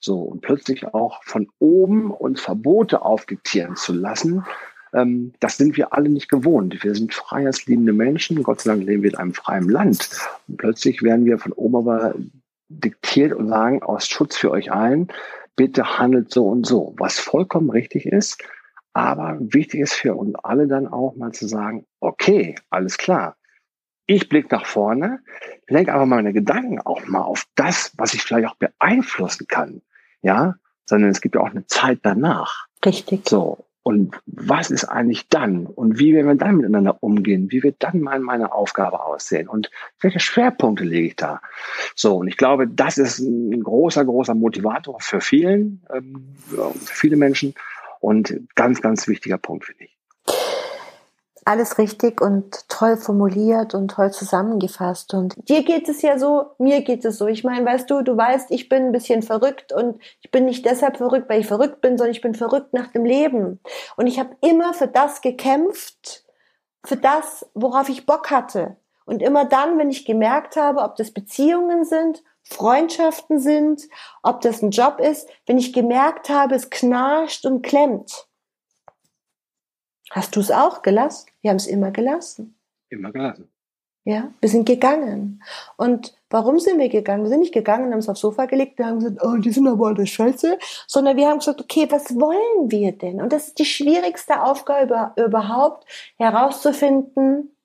So, 0.00 0.18
und 0.18 0.40
plötzlich 0.40 0.86
auch 0.86 1.22
von 1.24 1.48
oben 1.60 2.10
uns 2.10 2.40
Verbote 2.40 3.02
aufdiktieren 3.02 3.76
zu 3.76 3.92
lassen, 3.92 4.44
ähm, 4.92 5.32
das 5.40 5.56
sind 5.56 5.76
wir 5.76 5.92
alle 5.92 6.08
nicht 6.08 6.28
gewohnt. 6.28 6.82
Wir 6.82 6.94
sind 6.94 7.14
freiheitsliebende 7.14 7.92
Menschen. 7.92 8.42
Gott 8.42 8.60
sei 8.60 8.72
Dank 8.72 8.84
leben 8.84 9.02
wir 9.02 9.10
in 9.10 9.16
einem 9.16 9.34
freien 9.34 9.68
Land. 9.68 10.10
Und 10.48 10.58
plötzlich 10.58 11.02
werden 11.02 11.24
wir 11.24 11.38
von 11.38 11.52
oben 11.52 11.76
aber 11.76 12.14
diktiert 12.80 13.32
und 13.32 13.48
sagen, 13.48 13.82
aus 13.82 14.08
Schutz 14.08 14.36
für 14.36 14.50
euch 14.50 14.72
allen, 14.72 15.08
bitte 15.56 15.98
handelt 15.98 16.30
so 16.32 16.48
und 16.48 16.66
so, 16.66 16.94
was 16.98 17.18
vollkommen 17.18 17.70
richtig 17.70 18.06
ist. 18.06 18.42
Aber 18.94 19.36
wichtig 19.40 19.80
ist 19.80 19.94
für 19.94 20.14
uns 20.14 20.34
alle 20.42 20.66
dann 20.66 20.86
auch 20.86 21.16
mal 21.16 21.32
zu 21.32 21.46
sagen, 21.46 21.86
okay, 22.00 22.56
alles 22.70 22.98
klar. 22.98 23.36
Ich 24.06 24.28
blicke 24.28 24.54
nach 24.54 24.66
vorne, 24.66 25.20
lenke 25.68 25.94
aber 25.94 26.06
meine 26.06 26.32
Gedanken 26.32 26.80
auch 26.80 27.06
mal 27.06 27.22
auf 27.22 27.46
das, 27.54 27.92
was 27.96 28.14
ich 28.14 28.22
vielleicht 28.22 28.48
auch 28.48 28.56
beeinflussen 28.56 29.46
kann. 29.46 29.82
Ja, 30.20 30.56
sondern 30.84 31.10
es 31.10 31.20
gibt 31.20 31.36
ja 31.36 31.40
auch 31.40 31.50
eine 31.50 31.66
Zeit 31.66 32.00
danach. 32.02 32.66
Richtig. 32.84 33.28
So. 33.28 33.64
Und 33.82 34.16
was 34.26 34.70
ist 34.70 34.84
eigentlich 34.84 35.28
dann? 35.28 35.66
Und 35.66 35.98
wie 35.98 36.14
werden 36.14 36.28
wir 36.28 36.34
dann 36.36 36.56
miteinander 36.56 36.98
umgehen? 37.00 37.50
Wie 37.50 37.62
wird 37.62 37.76
dann 37.80 38.00
mein, 38.00 38.22
meine 38.22 38.52
Aufgabe 38.52 39.04
aussehen? 39.04 39.48
Und 39.48 39.70
welche 40.00 40.20
Schwerpunkte 40.20 40.84
lege 40.84 41.08
ich 41.08 41.16
da? 41.16 41.40
So, 41.96 42.16
und 42.16 42.28
ich 42.28 42.36
glaube, 42.36 42.68
das 42.68 42.98
ist 42.98 43.18
ein 43.18 43.62
großer, 43.62 44.04
großer 44.04 44.34
Motivator 44.34 45.00
für 45.00 45.20
vielen, 45.20 45.82
ähm, 45.92 46.34
für 46.46 46.72
viele 46.76 47.16
Menschen 47.16 47.54
und 48.00 48.40
ganz, 48.54 48.80
ganz 48.80 49.08
wichtiger 49.08 49.38
Punkt, 49.38 49.64
finde 49.64 49.84
ich 49.84 49.91
alles 51.44 51.78
richtig 51.78 52.20
und 52.20 52.68
toll 52.68 52.96
formuliert 52.96 53.74
und 53.74 53.90
toll 53.90 54.12
zusammengefasst. 54.12 55.14
Und 55.14 55.34
dir 55.48 55.64
geht 55.64 55.88
es 55.88 56.02
ja 56.02 56.18
so, 56.18 56.52
mir 56.58 56.82
geht 56.82 57.04
es 57.04 57.18
so. 57.18 57.26
Ich 57.26 57.42
meine, 57.44 57.66
weißt 57.66 57.90
du, 57.90 58.02
du 58.02 58.16
weißt, 58.16 58.50
ich 58.50 58.68
bin 58.68 58.86
ein 58.86 58.92
bisschen 58.92 59.22
verrückt 59.22 59.72
und 59.72 60.00
ich 60.20 60.30
bin 60.30 60.44
nicht 60.44 60.64
deshalb 60.64 60.98
verrückt, 60.98 61.28
weil 61.28 61.40
ich 61.40 61.46
verrückt 61.46 61.80
bin, 61.80 61.98
sondern 61.98 62.12
ich 62.12 62.20
bin 62.20 62.34
verrückt 62.34 62.72
nach 62.72 62.88
dem 62.88 63.04
Leben. 63.04 63.60
Und 63.96 64.06
ich 64.06 64.18
habe 64.18 64.36
immer 64.40 64.72
für 64.74 64.88
das 64.88 65.20
gekämpft, 65.20 66.24
für 66.84 66.96
das, 66.96 67.46
worauf 67.54 67.88
ich 67.88 68.06
Bock 68.06 68.30
hatte. 68.30 68.76
Und 69.04 69.20
immer 69.20 69.44
dann, 69.44 69.78
wenn 69.78 69.90
ich 69.90 70.04
gemerkt 70.04 70.56
habe, 70.56 70.80
ob 70.80 70.96
das 70.96 71.10
Beziehungen 71.10 71.84
sind, 71.84 72.22
Freundschaften 72.44 73.38
sind, 73.38 73.82
ob 74.22 74.40
das 74.40 74.62
ein 74.62 74.70
Job 74.70 75.00
ist, 75.00 75.28
wenn 75.46 75.58
ich 75.58 75.72
gemerkt 75.72 76.28
habe, 76.28 76.54
es 76.54 76.70
knarscht 76.70 77.46
und 77.46 77.62
klemmt 77.62 78.26
Hast 80.12 80.36
du 80.36 80.40
es 80.40 80.50
auch 80.50 80.82
gelassen? 80.82 81.30
Wir 81.40 81.50
haben 81.50 81.56
es 81.56 81.66
immer 81.66 81.90
gelassen. 81.90 82.54
Immer 82.90 83.12
gelassen. 83.12 83.50
Ja, 84.04 84.30
wir 84.40 84.48
sind 84.50 84.66
gegangen. 84.66 85.42
Und 85.78 86.14
warum 86.28 86.58
sind 86.58 86.78
wir 86.78 86.90
gegangen? 86.90 87.22
Wir 87.22 87.30
sind 87.30 87.40
nicht 87.40 87.54
gegangen, 87.54 87.92
haben 87.92 88.00
es 88.00 88.10
aufs 88.10 88.20
Sofa 88.20 88.44
gelegt, 88.44 88.78
wir 88.78 88.86
haben 88.86 88.98
gesagt, 88.98 89.24
oh, 89.24 89.36
die 89.36 89.50
sind 89.50 89.66
aber 89.66 89.86
alle 89.86 90.06
scheiße, 90.06 90.58
sondern 90.86 91.16
wir 91.16 91.28
haben 91.28 91.38
gesagt, 91.38 91.62
okay, 91.62 91.86
was 91.88 92.14
wollen 92.20 92.70
wir 92.70 92.92
denn? 92.92 93.22
Und 93.22 93.32
das 93.32 93.48
ist 93.48 93.58
die 93.58 93.64
schwierigste 93.64 94.42
Aufgabe 94.42 95.12
überhaupt, 95.16 95.86
herauszufinden, 96.18 97.56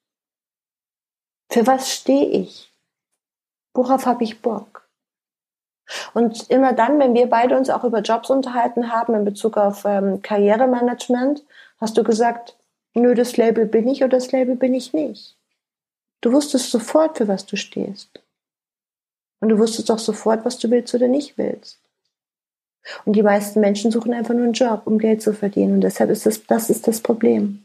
für 1.52 1.68
was 1.68 1.92
stehe 1.92 2.28
ich? 2.28 2.74
Worauf 3.74 4.06
habe 4.06 4.24
ich 4.24 4.42
Bock? 4.42 4.88
Und 6.14 6.50
immer 6.50 6.74
dann, 6.74 7.00
wenn 7.00 7.14
wir 7.14 7.28
beide 7.28 7.58
uns 7.58 7.70
auch 7.70 7.84
über 7.84 8.02
Jobs 8.02 8.30
unterhalten 8.30 8.92
haben 8.92 9.16
in 9.16 9.26
Bezug 9.26 9.58
auf 9.58 9.86
ähm, 9.86 10.22
Karrieremanagement, 10.22 11.44
hast 11.78 11.98
du 11.98 12.04
gesagt, 12.04 12.58
nö, 12.94 13.13
das 13.16 13.38
Label 13.38 13.66
bin 13.66 13.88
ich 13.88 14.04
oder 14.04 14.18
das 14.18 14.32
Label 14.32 14.56
bin 14.56 14.74
ich 14.74 14.94
nicht. 14.94 15.36
Du 16.22 16.32
wusstest 16.32 16.72
sofort, 16.72 17.18
für 17.18 17.28
was 17.28 17.46
du 17.46 17.56
stehst. 17.56 18.22
Und 19.40 19.50
du 19.50 19.60
wusstest 19.60 19.92
auch 19.92 20.00
sofort, 20.00 20.46
was 20.46 20.58
du 20.58 20.70
willst 20.72 20.94
oder 20.96 21.08
nicht 21.08 21.38
willst. 21.38 21.80
Und 23.06 23.16
die 23.16 23.24
meisten 23.24 23.60
Menschen 23.60 23.92
suchen 23.92 24.13
einfach 24.13 24.34
nur 24.34 24.44
einen 24.44 24.54
Job, 24.54 24.84
um 24.86 24.98
Geld 24.98 25.22
zu 25.22 25.34
verdienen. 25.34 25.74
Und 25.74 25.82
deshalb 25.82 26.10
ist 26.10 26.26
das, 26.26 26.46
das 26.46 26.70
ist 26.70 26.88
das 26.88 27.02
Problem. 27.02 27.63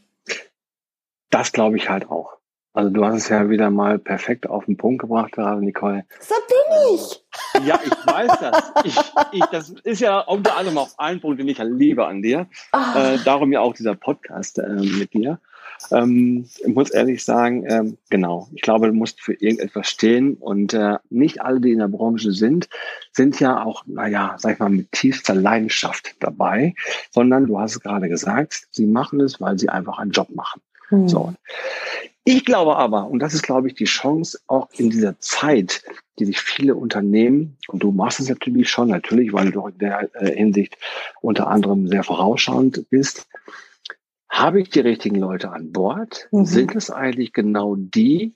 Das 1.29 1.51
glaube 1.51 1.77
ich 1.77 1.89
halt 1.89 2.09
auch. 2.11 2.37
Also 2.73 2.89
du 2.89 3.05
hast 3.05 3.15
es 3.15 3.29
ja 3.29 3.49
wieder 3.49 3.69
mal 3.69 3.99
perfekt 3.99 4.49
auf 4.49 4.65
den 4.65 4.77
Punkt 4.77 5.01
gebracht 5.01 5.33
gerade, 5.33 5.63
Nicole. 5.63 6.05
So 6.19 6.35
bin 6.47 6.95
ich. 6.95 7.19
Ja, 7.65 7.79
ich 7.83 7.91
weiß 7.91 8.31
das. 8.39 8.73
Ich, 8.83 8.97
ich, 9.31 9.45
das 9.45 9.69
ist 9.83 10.01
ja 10.01 10.19
unter 10.19 10.57
anderem 10.57 10.79
auch 10.79 10.89
ein 10.97 11.21
Punkt, 11.21 11.39
den 11.39 11.47
ich 11.47 11.59
ja 11.59 11.63
liebe 11.63 12.05
an 12.05 12.23
dir. 12.23 12.47
Oh. 12.73 12.97
Äh, 12.97 13.19
darum 13.23 13.51
ja 13.51 13.59
auch 13.59 13.73
dieser 13.73 13.93
Podcast 13.93 14.57
äh, 14.57 14.69
mit 14.69 15.13
dir. 15.13 15.39
Ähm, 15.91 16.47
ich 16.59 16.73
muss 16.73 16.89
ehrlich 16.89 17.23
sagen, 17.23 17.65
ähm, 17.67 17.97
genau, 18.09 18.47
ich 18.53 18.61
glaube, 18.61 18.87
du 18.87 18.93
musst 18.93 19.21
für 19.21 19.33
irgendetwas 19.33 19.87
stehen 19.87 20.35
und 20.35 20.73
äh, 20.73 20.97
nicht 21.09 21.41
alle, 21.41 21.59
die 21.59 21.71
in 21.71 21.79
der 21.79 21.87
Branche 21.87 22.31
sind, 22.31 22.69
sind 23.11 23.39
ja 23.39 23.63
auch, 23.63 23.83
naja, 23.85 24.35
sag 24.39 24.53
ich 24.53 24.59
mal, 24.59 24.69
mit 24.69 24.91
tiefster 24.91 25.35
Leidenschaft 25.35 26.15
dabei, 26.19 26.73
sondern 27.11 27.45
du 27.45 27.59
hast 27.59 27.73
es 27.73 27.79
gerade 27.81 28.09
gesagt, 28.09 28.67
sie 28.71 28.87
machen 28.87 29.21
es, 29.21 29.39
weil 29.41 29.59
sie 29.59 29.69
einfach 29.69 29.99
einen 29.99 30.11
Job 30.11 30.29
machen. 30.33 30.61
Mhm. 30.89 31.07
So. 31.07 31.33
Ich 32.25 32.45
glaube 32.45 32.77
aber, 32.77 33.07
und 33.07 33.19
das 33.19 33.33
ist, 33.33 33.41
glaube 33.41 33.67
ich, 33.67 33.73
die 33.73 33.83
Chance 33.83 34.39
auch 34.47 34.69
in 34.77 34.89
dieser 34.89 35.19
Zeit, 35.19 35.83
die 36.19 36.25
sich 36.25 36.39
viele 36.39 36.75
Unternehmen, 36.75 37.57
und 37.67 37.83
du 37.83 37.91
machst 37.91 38.19
es 38.19 38.29
natürlich 38.29 38.69
schon, 38.69 38.87
natürlich, 38.87 39.33
weil 39.33 39.51
du 39.51 39.67
in 39.67 39.77
der 39.77 40.09
äh, 40.15 40.33
Hinsicht 40.33 40.77
unter 41.21 41.47
anderem 41.47 41.87
sehr 41.87 42.03
vorausschauend 42.03 42.89
bist, 42.89 43.27
habe 44.29 44.61
ich 44.61 44.69
die 44.69 44.79
richtigen 44.79 45.17
Leute 45.17 45.51
an 45.51 45.71
Bord? 45.71 46.27
Mhm. 46.31 46.45
Sind 46.45 46.75
es 46.75 46.89
eigentlich 46.89 47.33
genau 47.33 47.75
die, 47.75 48.35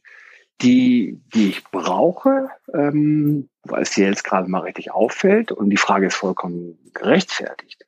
die, 0.61 1.21
die 1.33 1.49
ich 1.49 1.63
brauche, 1.65 2.49
ähm, 2.73 3.49
weil 3.63 3.83
es 3.83 3.91
dir 3.91 4.07
jetzt 4.07 4.23
gerade 4.23 4.49
mal 4.49 4.61
richtig 4.61 4.91
auffällt? 4.91 5.51
Und 5.51 5.69
die 5.69 5.77
Frage 5.77 6.07
ist 6.07 6.15
vollkommen 6.15 6.77
gerechtfertigt. 6.93 7.85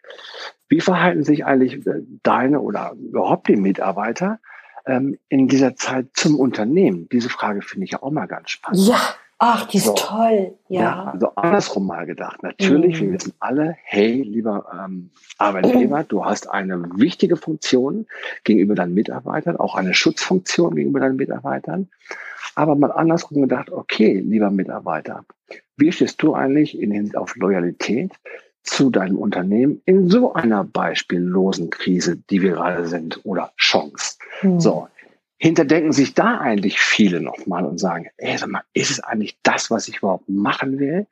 Wie 0.69 0.81
verhalten 0.81 1.23
sich 1.23 1.45
eigentlich 1.45 1.85
äh, 1.85 2.01
deine 2.23 2.61
oder 2.61 2.93
überhaupt 2.93 3.47
die 3.47 3.55
Mitarbeiter 3.55 4.39
ähm, 4.85 5.17
in 5.27 5.47
dieser 5.47 5.75
Zeit 5.75 6.07
zum 6.13 6.39
Unternehmen? 6.39 7.09
Diese 7.11 7.29
Frage 7.29 7.61
finde 7.61 7.85
ich 7.85 7.91
ja 7.91 8.03
auch 8.03 8.11
mal 8.11 8.27
ganz 8.27 8.51
spannend. 8.51 8.87
Ja, 8.87 8.99
Ach, 9.41 9.65
die 9.67 9.77
ist 9.77 9.85
so. 9.85 9.93
toll, 9.93 10.57
ja. 10.67 10.81
ja. 10.81 11.03
Also 11.13 11.33
andersrum 11.35 11.87
mal 11.87 12.05
gedacht. 12.05 12.43
Natürlich, 12.43 12.99
mhm. 12.99 13.05
wir 13.05 13.13
wissen 13.13 13.33
alle, 13.39 13.77
hey, 13.83 14.21
lieber 14.21 14.65
ähm, 14.73 15.11
Arbeitgeber, 15.37 16.03
du 16.03 16.25
hast 16.25 16.49
eine 16.49 16.83
wichtige 16.97 17.37
Funktion 17.37 18.05
gegenüber 18.43 18.75
deinen 18.75 18.93
Mitarbeitern, 18.93 19.55
auch 19.55 19.75
eine 19.75 19.93
Schutzfunktion 19.93 20.75
gegenüber 20.75 20.99
deinen 20.99 21.15
Mitarbeitern. 21.15 21.87
Aber 22.55 22.75
mal 22.75 22.91
andersrum 22.91 23.41
gedacht, 23.41 23.71
okay, 23.71 24.19
lieber 24.19 24.51
Mitarbeiter, 24.51 25.23
wie 25.77 25.93
stehst 25.93 26.21
du 26.21 26.33
eigentlich 26.33 26.77
in 26.77 26.91
Hinsicht 26.91 27.15
auf 27.15 27.37
Loyalität 27.37 28.11
zu 28.63 28.89
deinem 28.89 29.17
Unternehmen 29.17 29.81
in 29.85 30.09
so 30.09 30.33
einer 30.33 30.63
beispiellosen 30.63 31.69
Krise, 31.69 32.17
die 32.29 32.41
wir 32.41 32.51
gerade 32.51 32.87
sind, 32.87 33.19
oder 33.23 33.51
Chance? 33.57 34.17
Mhm. 34.41 34.59
So, 34.59 34.87
hinterdenken 35.37 35.93
sich 35.93 36.13
da 36.13 36.37
eigentlich 36.37 36.79
viele 36.79 37.21
nochmal 37.21 37.65
und 37.65 37.79
sagen, 37.79 38.07
ey, 38.17 38.37
sag 38.37 38.49
mal, 38.49 38.63
ist 38.73 38.91
es 38.91 38.99
eigentlich 38.99 39.39
das, 39.41 39.71
was 39.71 39.87
ich 39.87 39.97
überhaupt 39.97 40.27
machen 40.27 40.79
will? 40.79 41.07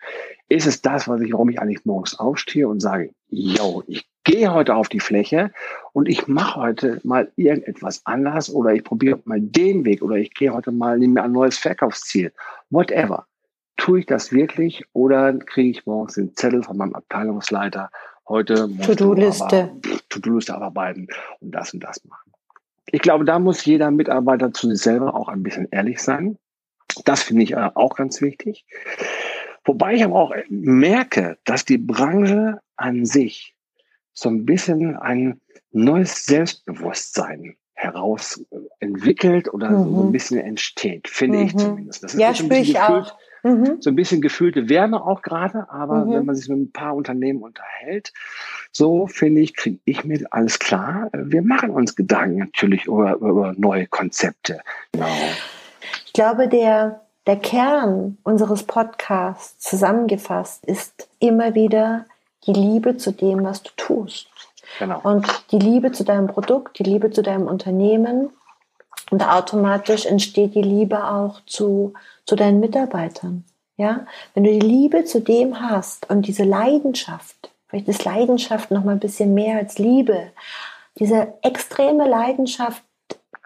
Ist 0.49 0.67
es 0.67 0.81
das, 0.81 1.07
was 1.07 1.21
ich, 1.21 1.31
warum 1.31 1.49
ich 1.49 1.61
eigentlich 1.61 1.85
morgens 1.85 2.19
aufstehe 2.19 2.67
und 2.67 2.81
sage, 2.81 3.11
yo, 3.29 3.83
ich 3.87 4.05
gehe 4.25 4.53
heute 4.53 4.75
auf 4.75 4.89
die 4.89 4.99
Fläche 4.99 5.51
und 5.93 6.09
ich 6.09 6.27
mache 6.27 6.59
heute 6.59 6.99
mal 7.05 7.31
irgendetwas 7.37 8.05
anders 8.05 8.53
oder 8.53 8.73
ich 8.73 8.83
probiere 8.83 9.21
mal 9.23 9.39
den 9.39 9.85
Weg 9.85 10.01
oder 10.01 10.15
ich 10.15 10.33
gehe 10.33 10.53
heute 10.53 10.73
mal, 10.73 10.99
nehme 10.99 11.13
mir 11.13 11.23
ein 11.23 11.31
neues 11.31 11.57
Verkaufsziel. 11.57 12.33
Whatever. 12.69 13.25
Tue 13.77 13.99
ich 13.99 14.05
das 14.05 14.31
wirklich 14.31 14.83
oder 14.93 15.33
kriege 15.33 15.69
ich 15.69 15.85
morgens 15.85 16.15
den 16.15 16.35
Zettel 16.35 16.63
von 16.63 16.77
meinem 16.77 16.95
Abteilungsleiter, 16.95 17.89
heute 18.27 18.69
To-Do-Liste. 18.83 19.71
To-Do-Liste 20.09 20.55
abarbeiten 20.55 21.07
und 21.39 21.51
das 21.51 21.73
und 21.73 21.83
das 21.83 22.03
machen. 22.05 22.31
Ich 22.91 23.01
glaube, 23.01 23.25
da 23.25 23.39
muss 23.39 23.65
jeder 23.65 23.91
Mitarbeiter 23.91 24.53
zu 24.53 24.69
sich 24.69 24.81
selber 24.81 25.15
auch 25.15 25.27
ein 25.27 25.43
bisschen 25.43 25.67
ehrlich 25.71 26.01
sein. 26.01 26.37
Das 27.05 27.23
finde 27.23 27.43
ich 27.43 27.51
äh, 27.51 27.69
auch 27.75 27.95
ganz 27.95 28.21
wichtig. 28.21 28.65
Wobei 29.65 29.95
ich 29.95 30.03
aber 30.03 30.15
auch 30.15 30.33
merke, 30.49 31.37
dass 31.43 31.65
die 31.65 31.77
Branche 31.77 32.61
an 32.77 33.05
sich 33.05 33.55
so 34.13 34.29
ein 34.29 34.45
bisschen 34.45 34.95
ein 34.95 35.41
neues 35.71 36.25
Selbstbewusstsein 36.25 37.55
heraus 37.73 38.43
entwickelt 38.79 39.53
oder 39.53 39.69
mhm. 39.69 39.95
so 39.95 40.03
ein 40.03 40.11
bisschen 40.11 40.39
entsteht, 40.39 41.07
finde 41.07 41.37
mhm. 41.37 41.45
ich 41.45 41.57
zumindest. 41.57 42.03
Das 42.03 42.13
ist 42.13 42.19
ja, 42.19 42.33
spüre 42.33 42.59
ich 42.59 42.73
gefühlt, 42.73 43.05
auch. 43.05 43.17
Mhm. 43.43 43.77
So 43.81 43.89
ein 43.89 43.95
bisschen 43.95 44.21
gefühlte 44.21 44.69
Wärme 44.69 45.05
auch 45.05 45.21
gerade, 45.21 45.69
aber 45.69 46.05
mhm. 46.05 46.11
wenn 46.11 46.25
man 46.25 46.35
sich 46.35 46.49
mit 46.49 46.57
ein 46.59 46.71
paar 46.71 46.95
Unternehmen 46.95 47.41
unterhält, 47.41 48.13
so 48.71 49.07
finde 49.07 49.41
ich, 49.41 49.55
kriege 49.55 49.79
ich 49.85 50.03
mir 50.05 50.25
alles 50.31 50.59
klar. 50.59 51.09
Wir 51.13 51.41
machen 51.41 51.71
uns 51.71 51.95
Gedanken 51.95 52.39
natürlich 52.39 52.85
über, 52.85 53.15
über 53.15 53.53
neue 53.57 53.87
Konzepte. 53.87 54.61
Genau. 54.91 55.07
Ich 56.05 56.13
glaube, 56.13 56.47
der, 56.47 57.01
der 57.25 57.37
Kern 57.37 58.17
unseres 58.23 58.63
Podcasts 58.63 59.59
zusammengefasst 59.59 60.65
ist 60.65 61.07
immer 61.19 61.55
wieder 61.55 62.05
die 62.45 62.53
Liebe 62.53 62.97
zu 62.97 63.11
dem, 63.11 63.43
was 63.43 63.63
du 63.63 63.71
tust. 63.75 64.27
Genau. 64.79 64.99
Und 65.03 65.27
die 65.51 65.59
Liebe 65.59 65.91
zu 65.91 66.03
deinem 66.03 66.27
Produkt, 66.27 66.79
die 66.79 66.83
Liebe 66.83 67.11
zu 67.11 67.21
deinem 67.21 67.47
Unternehmen. 67.47 68.29
Und 69.09 69.23
automatisch 69.23 70.05
entsteht 70.05 70.55
die 70.55 70.61
Liebe 70.61 71.09
auch 71.09 71.41
zu, 71.45 71.93
zu 72.25 72.35
deinen 72.35 72.59
Mitarbeitern. 72.59 73.45
Ja, 73.77 74.07
wenn 74.33 74.43
du 74.43 74.51
die 74.51 74.59
Liebe 74.59 75.05
zu 75.05 75.21
dem 75.21 75.61
hast 75.61 76.09
und 76.09 76.27
diese 76.27 76.43
Leidenschaft, 76.43 77.51
vielleicht 77.67 77.87
ist 77.87 78.05
Leidenschaft 78.05 78.71
noch 78.71 78.83
mal 78.83 78.93
ein 78.93 78.99
bisschen 78.99 79.35
mehr 79.35 79.57
als 79.57 79.77
Liebe, 79.77 80.31
diese 80.97 81.33
extreme 81.43 82.09
Leidenschaft, 82.09 82.83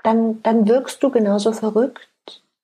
dann, 0.03 0.41
dann 0.41 0.67
wirkst 0.69 1.03
du 1.03 1.09
genauso 1.09 1.51
verrückt, 1.51 2.07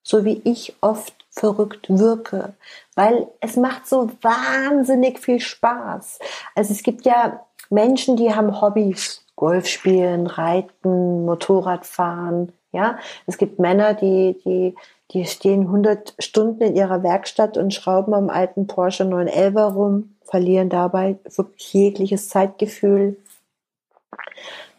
so 0.02 0.24
wie 0.24 0.42
ich 0.46 0.76
oft 0.80 1.14
verrückt 1.30 1.88
wirke, 1.90 2.54
weil 2.96 3.28
es 3.42 3.58
macht 3.58 3.86
so 3.86 4.10
wahnsinnig 4.22 5.20
viel 5.20 5.40
Spaß. 5.40 6.20
Also 6.56 6.74
es 6.74 6.84
gibt 6.84 7.06
ja 7.06 7.46
Menschen, 7.70 8.16
die 8.16 8.34
haben 8.34 8.62
Hobbys, 8.62 9.26
Golf 9.38 9.68
spielen, 9.68 10.28
Reiten, 10.28 11.24
Motorrad 11.24 11.86
fahren, 11.86 12.52
ja. 12.74 13.00
Es 13.26 13.38
gibt 13.38 13.60
Männer, 13.60 13.94
die, 13.94 14.38
die 14.44 14.76
die 15.12 15.26
stehen 15.26 15.62
100 15.62 16.16
Stunden 16.20 16.62
in 16.64 16.76
ihrer 16.76 17.02
Werkstatt 17.02 17.58
und 17.58 17.74
schrauben 17.74 18.14
am 18.14 18.30
alten 18.30 18.68
Porsche 18.68 19.06
911 19.06 19.76
rum, 19.76 20.16
verlieren 20.24 20.70
dabei 20.70 21.18
wirklich 21.36 21.74
jegliches 21.74 22.28
Zeitgefühl. 22.28 23.18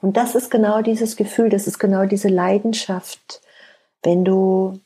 Und 0.03 0.16
das 0.16 0.35
ist 0.35 0.51
genau 0.51 0.83
dieses 0.83 1.16
Gefühl, 1.16 1.49
das 1.49 1.66
ist 1.66 1.79
genau 1.79 2.05
diese 2.05 2.29
Leidenschaft. 2.29 3.40
Wenn 4.03 4.25
du, 4.25 4.79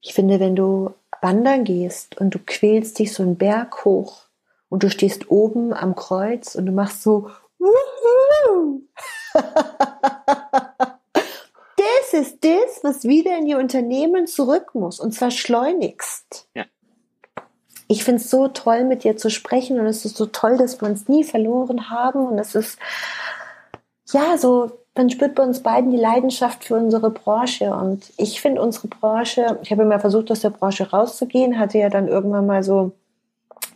ich 0.00 0.14
finde, 0.14 0.38
wenn 0.38 0.54
du 0.54 0.94
wandern 1.20 1.64
gehst 1.64 2.18
und 2.20 2.34
du 2.34 2.38
quälst 2.38 2.98
dich 2.98 3.12
so 3.12 3.22
einen 3.22 3.36
Berg 3.36 3.84
hoch 3.84 4.26
und 4.68 4.84
du 4.84 4.90
stehst 4.90 5.30
oben 5.30 5.74
am 5.74 5.96
Kreuz 5.96 6.54
und 6.54 6.66
du 6.66 6.72
machst 6.72 7.02
so, 7.02 7.30
Wuhu! 8.48 8.82
ist 12.16 12.44
das, 12.44 12.82
was 12.82 13.04
wieder 13.04 13.36
in 13.38 13.46
die 13.46 13.54
Unternehmen 13.54 14.26
zurück 14.26 14.74
muss 14.74 14.98
und 14.98 15.12
zwar 15.12 15.30
schleunigst. 15.30 16.48
Ja. 16.54 16.64
Ich 17.88 18.02
finde 18.02 18.20
es 18.20 18.30
so 18.30 18.48
toll, 18.48 18.84
mit 18.84 19.04
dir 19.04 19.16
zu 19.16 19.30
sprechen 19.30 19.78
und 19.78 19.86
es 19.86 20.04
ist 20.04 20.16
so 20.16 20.26
toll, 20.26 20.56
dass 20.56 20.80
wir 20.80 20.88
uns 20.88 21.08
nie 21.08 21.22
verloren 21.22 21.88
haben 21.88 22.26
und 22.26 22.38
es 22.38 22.54
ist, 22.54 22.78
ja, 24.12 24.36
so, 24.38 24.72
man 24.96 25.08
spürt 25.10 25.36
bei 25.36 25.44
uns 25.44 25.62
beiden 25.62 25.92
die 25.92 25.96
Leidenschaft 25.96 26.64
für 26.64 26.74
unsere 26.74 27.10
Branche 27.10 27.72
und 27.72 28.12
ich 28.16 28.40
finde 28.40 28.62
unsere 28.62 28.88
Branche, 28.88 29.58
ich 29.62 29.70
habe 29.70 29.82
immer 29.82 30.00
versucht, 30.00 30.30
aus 30.32 30.40
der 30.40 30.50
Branche 30.50 30.90
rauszugehen, 30.90 31.58
hatte 31.58 31.78
ja 31.78 31.90
dann 31.90 32.08
irgendwann 32.08 32.46
mal 32.46 32.64
so 32.64 32.92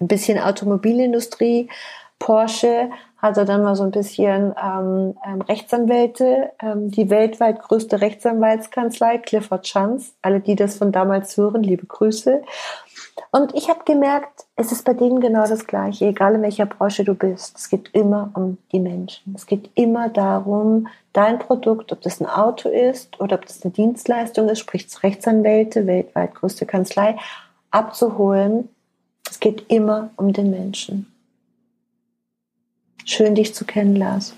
ein 0.00 0.08
bisschen 0.08 0.38
Automobilindustrie, 0.38 1.68
Porsche, 2.20 2.90
hatte 3.16 3.44
dann 3.44 3.62
mal 3.62 3.74
so 3.74 3.82
ein 3.82 3.90
bisschen 3.90 4.54
ähm, 4.62 5.14
ähm, 5.26 5.40
Rechtsanwälte, 5.42 6.52
ähm, 6.62 6.90
die 6.90 7.10
weltweit 7.10 7.60
größte 7.60 8.00
Rechtsanwaltskanzlei, 8.00 9.18
Clifford 9.18 9.64
Chance. 9.64 10.12
Alle, 10.22 10.40
die 10.40 10.54
das 10.54 10.78
von 10.78 10.92
damals 10.92 11.36
hören, 11.36 11.62
liebe 11.62 11.86
Grüße. 11.86 12.42
Und 13.32 13.54
ich 13.54 13.68
habe 13.68 13.84
gemerkt, 13.84 14.46
es 14.56 14.72
ist 14.72 14.84
bei 14.84 14.94
denen 14.94 15.20
genau 15.20 15.46
das 15.46 15.66
Gleiche, 15.66 16.06
egal 16.06 16.34
in 16.34 16.42
welcher 16.42 16.66
Branche 16.66 17.04
du 17.04 17.14
bist. 17.14 17.56
Es 17.56 17.68
geht 17.68 17.90
immer 17.92 18.30
um 18.34 18.58
die 18.72 18.80
Menschen. 18.80 19.34
Es 19.34 19.46
geht 19.46 19.70
immer 19.74 20.08
darum, 20.08 20.88
dein 21.12 21.38
Produkt, 21.38 21.92
ob 21.92 22.00
das 22.00 22.20
ein 22.20 22.26
Auto 22.26 22.68
ist 22.68 23.20
oder 23.20 23.36
ob 23.36 23.46
das 23.46 23.62
eine 23.62 23.72
Dienstleistung 23.72 24.48
ist, 24.48 24.60
sprich 24.60 24.86
Rechtsanwälte, 25.02 25.86
weltweit 25.86 26.34
größte 26.34 26.66
Kanzlei, 26.66 27.16
abzuholen. 27.70 28.68
Es 29.28 29.40
geht 29.40 29.64
immer 29.68 30.10
um 30.16 30.32
den 30.32 30.50
Menschen. 30.50 31.06
Schön, 33.04 33.34
dich 33.34 33.54
zu 33.54 33.64
kennen, 33.64 33.96
Lars. 33.96 34.34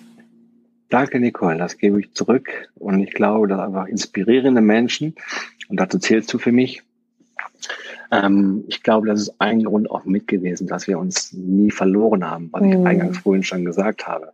Danke, 0.88 1.20
Nicole. 1.20 1.56
Das 1.56 1.78
gebe 1.78 2.00
ich 2.00 2.12
zurück. 2.12 2.70
Und 2.74 3.00
ich 3.00 3.12
glaube, 3.12 3.48
dass 3.48 3.60
einfach 3.60 3.86
inspirierende 3.86 4.60
Menschen, 4.60 5.14
und 5.68 5.80
dazu 5.80 5.98
zählst 5.98 6.32
du 6.32 6.38
für 6.38 6.52
mich, 6.52 6.82
ähm, 8.10 8.64
ich 8.68 8.82
glaube, 8.82 9.06
das 9.06 9.22
ist 9.22 9.34
ein 9.38 9.64
Grund 9.64 9.90
auch 9.90 10.04
mit 10.04 10.28
gewesen, 10.28 10.66
dass 10.66 10.86
wir 10.86 10.98
uns 10.98 11.32
nie 11.32 11.70
verloren 11.70 12.28
haben, 12.28 12.50
was 12.52 12.62
ich 12.62 12.76
mhm. 12.76 12.86
eingangs 12.86 13.18
vorhin 13.18 13.42
schon 13.42 13.64
gesagt 13.64 14.06
habe. 14.06 14.32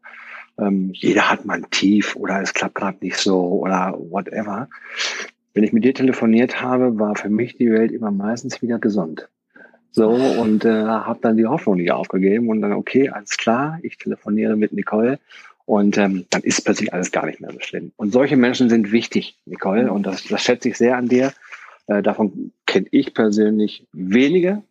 Ähm, 0.58 0.90
jeder 0.92 1.30
hat 1.30 1.44
mal 1.44 1.58
ein 1.58 1.70
Tief 1.70 2.16
oder 2.16 2.42
es 2.42 2.52
klappt 2.52 2.74
gerade 2.74 2.98
nicht 3.00 3.16
so 3.16 3.40
oder 3.40 3.96
whatever. 3.96 4.68
Wenn 5.54 5.62
ich 5.62 5.72
mit 5.72 5.84
dir 5.84 5.94
telefoniert 5.94 6.60
habe, 6.60 6.98
war 6.98 7.14
für 7.14 7.30
mich 7.30 7.56
die 7.56 7.70
Welt 7.70 7.92
immer 7.92 8.10
meistens 8.10 8.60
wieder 8.62 8.80
gesund. 8.80 9.28
So, 9.98 10.10
und 10.10 10.64
äh, 10.64 10.84
habe 10.84 11.18
dann 11.22 11.36
die 11.36 11.46
Hoffnung 11.46 11.78
nicht 11.78 11.90
aufgegeben 11.90 12.50
und 12.50 12.62
dann, 12.62 12.72
okay, 12.72 13.08
alles 13.08 13.36
klar, 13.36 13.80
ich 13.82 13.98
telefoniere 13.98 14.54
mit 14.54 14.72
Nicole 14.72 15.18
und 15.64 15.98
ähm, 15.98 16.24
dann 16.30 16.42
ist 16.44 16.64
plötzlich 16.64 16.94
alles 16.94 17.10
gar 17.10 17.26
nicht 17.26 17.40
mehr 17.40 17.50
so 17.50 17.58
schlimm. 17.58 17.90
Und 17.96 18.12
solche 18.12 18.36
Menschen 18.36 18.68
sind 18.68 18.92
wichtig, 18.92 19.40
Nicole, 19.44 19.90
und 19.90 20.04
das, 20.04 20.22
das 20.22 20.40
schätze 20.40 20.68
ich 20.68 20.78
sehr 20.78 20.96
an 20.96 21.08
dir. 21.08 21.32
Äh, 21.88 22.00
davon 22.00 22.52
kenne 22.64 22.86
ich 22.92 23.12
persönlich 23.12 23.88
wenige, 23.92 24.62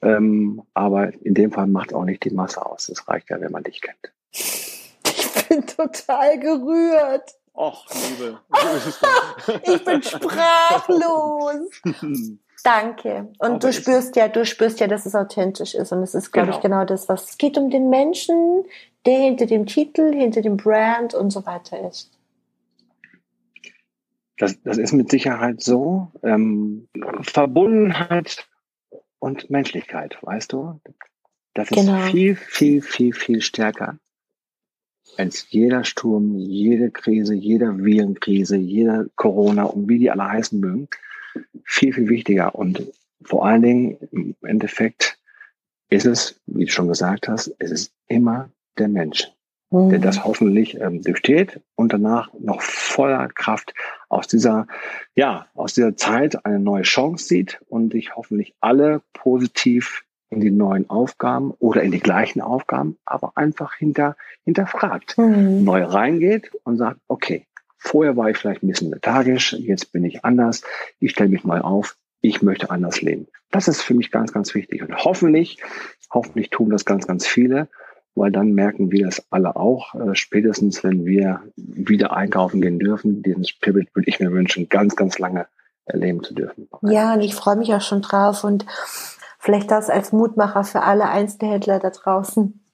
ähm, 0.00 0.62
aber 0.72 1.12
in 1.22 1.34
dem 1.34 1.52
Fall 1.52 1.66
macht 1.66 1.92
auch 1.92 2.06
nicht 2.06 2.24
die 2.24 2.30
Masse 2.30 2.64
aus. 2.64 2.88
Es 2.88 3.06
reicht 3.06 3.28
ja, 3.28 3.42
wenn 3.42 3.52
man 3.52 3.64
dich 3.64 3.82
kennt. 3.82 4.14
Ich 4.32 5.46
bin 5.46 5.66
total 5.66 6.40
gerührt. 6.40 7.34
Och, 7.58 7.86
Liebe. 7.92 8.38
ich 9.64 9.84
bin 9.84 10.00
sprachlos. 10.00 11.82
Danke. 12.62 13.32
Und 13.38 13.50
Aber 13.50 13.58
du 13.58 13.72
spürst 13.72 14.14
ja, 14.14 14.28
du 14.28 14.46
spürst 14.46 14.78
ja, 14.78 14.86
dass 14.86 15.06
es 15.06 15.16
authentisch 15.16 15.74
ist. 15.74 15.90
Und 15.90 16.04
es 16.04 16.14
ist, 16.14 16.30
glaube 16.30 16.46
genau. 16.46 16.56
ich, 16.56 16.62
genau 16.62 16.84
das, 16.84 17.08
was 17.08 17.30
es 17.30 17.36
geht 17.38 17.58
um 17.58 17.68
den 17.68 17.90
Menschen, 17.90 18.64
der 19.06 19.18
hinter 19.18 19.46
dem 19.46 19.66
Titel, 19.66 20.14
hinter 20.14 20.40
dem 20.40 20.56
Brand 20.56 21.14
und 21.14 21.30
so 21.30 21.46
weiter 21.46 21.88
ist. 21.88 22.12
Das, 24.36 24.62
das 24.62 24.78
ist 24.78 24.92
mit 24.92 25.10
Sicherheit 25.10 25.60
so. 25.60 26.12
Ähm, 26.22 26.86
Verbundenheit 27.22 28.46
und 29.18 29.50
Menschlichkeit, 29.50 30.16
weißt 30.22 30.52
du? 30.52 30.80
Das 31.54 31.72
ist 31.72 31.76
genau. 31.76 32.02
viel, 32.02 32.36
viel, 32.36 32.82
viel, 32.82 33.12
viel 33.12 33.40
stärker 33.42 33.98
als 35.16 35.46
jeder 35.50 35.84
Sturm, 35.84 36.36
jede 36.36 36.90
Krise, 36.90 37.34
jede 37.34 37.84
Virenkrise, 37.84 38.56
jede 38.56 39.10
Corona 39.16 39.64
und 39.64 39.88
wie 39.88 39.98
die 39.98 40.10
alle 40.10 40.28
heißen 40.28 40.60
mögen 40.60 40.88
viel, 41.64 41.92
viel 41.92 42.08
wichtiger. 42.08 42.54
Und 42.54 42.90
vor 43.22 43.46
allen 43.46 43.62
Dingen 43.62 43.98
im 44.12 44.36
Endeffekt 44.42 45.18
ist 45.90 46.06
es, 46.06 46.40
wie 46.46 46.64
du 46.64 46.70
schon 46.70 46.88
gesagt 46.88 47.28
hast, 47.28 47.54
es 47.58 47.70
ist 47.70 47.92
immer 48.06 48.50
der 48.78 48.88
Mensch, 48.88 49.28
mhm. 49.70 49.90
der 49.90 49.98
das 49.98 50.24
hoffentlich 50.24 50.80
ähm, 50.80 51.02
durchsteht 51.02 51.60
und 51.74 51.92
danach 51.92 52.32
noch 52.38 52.62
voller 52.62 53.28
Kraft 53.28 53.74
aus 54.08 54.28
dieser, 54.28 54.66
ja, 55.14 55.46
aus 55.54 55.74
dieser 55.74 55.96
Zeit 55.96 56.44
eine 56.44 56.58
neue 56.58 56.82
Chance 56.82 57.26
sieht 57.26 57.60
und 57.68 57.92
sich 57.92 58.16
hoffentlich 58.16 58.54
alle 58.60 59.02
positiv 59.12 60.04
in 60.30 60.40
die 60.40 60.50
neuen 60.50 60.90
Aufgaben 60.90 61.52
oder 61.58 61.82
in 61.82 61.90
die 61.90 62.00
gleichen 62.00 62.40
Aufgaben, 62.40 62.98
aber 63.04 63.32
einfach 63.36 63.74
hinter, 63.74 64.16
hinterfragt, 64.44 65.16
mhm. 65.16 65.64
neu 65.64 65.82
reingeht 65.84 66.50
und 66.64 66.76
sagt, 66.76 67.00
okay, 67.08 67.46
Vorher 67.78 68.16
war 68.16 68.28
ich 68.28 68.36
vielleicht 68.36 68.62
ein 68.62 68.68
bisschen 68.68 68.90
lethargisch, 68.90 69.52
jetzt 69.52 69.92
bin 69.92 70.04
ich 70.04 70.24
anders. 70.24 70.62
Ich 70.98 71.12
stelle 71.12 71.30
mich 71.30 71.44
neu 71.44 71.60
auf. 71.60 71.96
Ich 72.20 72.42
möchte 72.42 72.70
anders 72.70 73.00
leben. 73.00 73.28
Das 73.52 73.68
ist 73.68 73.82
für 73.82 73.94
mich 73.94 74.10
ganz, 74.10 74.32
ganz 74.32 74.52
wichtig. 74.54 74.82
Und 74.82 74.94
hoffentlich, 75.04 75.62
hoffentlich 76.12 76.50
tun 76.50 76.70
das 76.70 76.84
ganz, 76.84 77.06
ganz 77.06 77.26
viele, 77.26 77.68
weil 78.16 78.32
dann 78.32 78.52
merken 78.52 78.90
wir 78.90 79.06
das 79.06 79.24
alle 79.30 79.54
auch. 79.54 79.94
Äh, 79.94 80.16
spätestens, 80.16 80.82
wenn 80.82 81.06
wir 81.06 81.42
wieder 81.54 82.16
einkaufen 82.16 82.60
gehen 82.60 82.80
dürfen, 82.80 83.22
diesen 83.22 83.44
Spirit 83.44 83.94
würde 83.94 84.08
ich 84.08 84.18
mir 84.18 84.32
wünschen, 84.32 84.68
ganz, 84.68 84.96
ganz 84.96 85.20
lange 85.20 85.46
erleben 85.84 86.24
zu 86.24 86.34
dürfen. 86.34 86.68
Ja, 86.82 87.14
und 87.14 87.20
ich 87.20 87.36
freue 87.36 87.56
mich 87.56 87.72
auch 87.72 87.80
schon 87.80 88.02
drauf 88.02 88.42
und 88.42 88.66
vielleicht 89.38 89.70
das 89.70 89.90
als 89.90 90.12
Mutmacher 90.12 90.64
für 90.64 90.82
alle 90.82 91.08
Einzelhändler 91.08 91.78
da 91.78 91.90
draußen. 91.90 92.64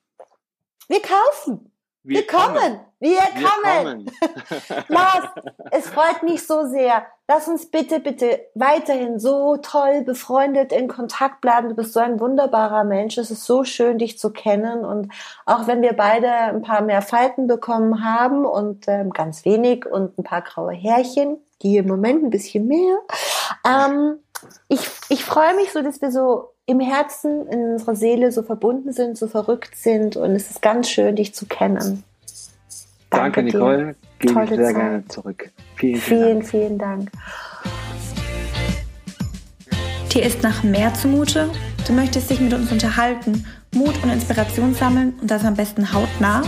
Wir 0.88 1.00
kaufen. 1.00 1.70
Wir, 2.02 2.18
wir 2.18 2.26
kommen. 2.26 2.54
kommen. 2.54 2.80
Wir, 3.00 3.10
wir 3.10 3.48
kommen. 3.48 4.06
kommen. 4.06 4.84
Lars, 4.88 5.24
es 5.70 5.88
freut 5.88 6.22
mich 6.22 6.46
so 6.46 6.66
sehr. 6.66 7.06
Lass 7.26 7.48
uns 7.48 7.70
bitte, 7.70 8.00
bitte 8.00 8.40
weiterhin 8.54 9.18
so 9.18 9.56
toll 9.56 10.02
befreundet 10.02 10.70
in 10.72 10.88
Kontakt 10.88 11.40
bleiben. 11.40 11.70
Du 11.70 11.74
bist 11.74 11.94
so 11.94 12.00
ein 12.00 12.20
wunderbarer 12.20 12.84
Mensch. 12.84 13.16
Es 13.16 13.30
ist 13.30 13.44
so 13.44 13.64
schön, 13.64 13.96
dich 13.96 14.18
zu 14.18 14.30
kennen. 14.30 14.84
Und 14.84 15.12
auch 15.46 15.66
wenn 15.66 15.80
wir 15.80 15.94
beide 15.94 16.30
ein 16.30 16.60
paar 16.60 16.82
mehr 16.82 17.00
Falten 17.00 17.46
bekommen 17.46 18.04
haben 18.04 18.44
und 18.44 18.86
ähm, 18.88 19.10
ganz 19.10 19.46
wenig 19.46 19.86
und 19.86 20.18
ein 20.18 20.24
paar 20.24 20.42
graue 20.42 20.74
Härchen, 20.74 21.38
die 21.62 21.78
im 21.78 21.88
Moment 21.88 22.22
ein 22.22 22.30
bisschen 22.30 22.66
mehr, 22.66 22.98
ähm, 23.66 24.18
ich, 24.68 24.86
ich 25.08 25.24
freue 25.24 25.54
mich 25.56 25.72
so, 25.72 25.80
dass 25.80 26.02
wir 26.02 26.10
so 26.10 26.53
im 26.66 26.80
Herzen, 26.80 27.46
in 27.48 27.72
unserer 27.72 27.94
Seele 27.94 28.32
so 28.32 28.42
verbunden 28.42 28.92
sind, 28.92 29.18
so 29.18 29.26
verrückt 29.26 29.76
sind 29.76 30.16
und 30.16 30.30
es 30.30 30.50
ist 30.50 30.62
ganz 30.62 30.88
schön, 30.88 31.16
dich 31.16 31.34
zu 31.34 31.46
kennen. 31.46 32.04
Danke, 33.10 33.42
Danke 33.42 33.42
Nicole. 33.44 33.94
Gebe 34.18 34.44
ich 34.44 34.48
sehr 34.50 34.64
Zeit. 34.64 34.74
gerne 34.74 35.08
zurück. 35.08 35.50
Vielen, 35.76 36.00
vielen, 36.00 36.42
vielen 36.42 36.78
Dank. 36.78 37.10
Dir 40.12 40.22
ist 40.22 40.42
nach 40.42 40.62
mehr 40.62 40.94
zumute? 40.94 41.50
Du 41.86 41.92
möchtest 41.92 42.30
dich 42.30 42.40
mit 42.40 42.54
uns 42.54 42.72
unterhalten, 42.72 43.44
Mut 43.74 43.94
und 44.02 44.10
Inspiration 44.10 44.74
sammeln 44.74 45.14
und 45.20 45.30
das 45.30 45.44
am 45.44 45.54
besten 45.54 45.92
hautnah? 45.92 46.42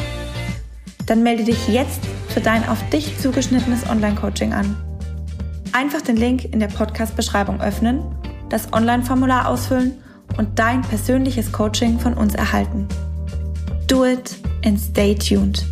Dann 1.07 1.23
melde 1.23 1.45
dich 1.45 1.69
jetzt 1.69 2.01
für 2.29 2.41
dein 2.41 2.67
auf 2.69 2.79
dich 2.89 3.19
zugeschnittenes 3.19 3.89
Online-Coaching 3.89 4.53
an. 4.55 4.77
Einfach 5.73 6.01
den 6.01 6.17
Link 6.17 6.45
in 6.45 6.59
der 6.59 6.69
Podcast-Beschreibung 6.69 7.61
öffnen, 7.61 8.03
das 8.49 8.73
Online-Formular 8.73 9.49
ausfüllen 9.49 10.01
und 10.37 10.59
dein 10.59 10.83
persönliches 10.83 11.53
Coaching 11.53 11.99
von 11.99 12.15
uns 12.15 12.35
erhalten. 12.35 12.87
Do 13.87 14.05
it 14.05 14.37
and 14.65 14.79
stay 14.79 15.15
tuned. 15.15 15.65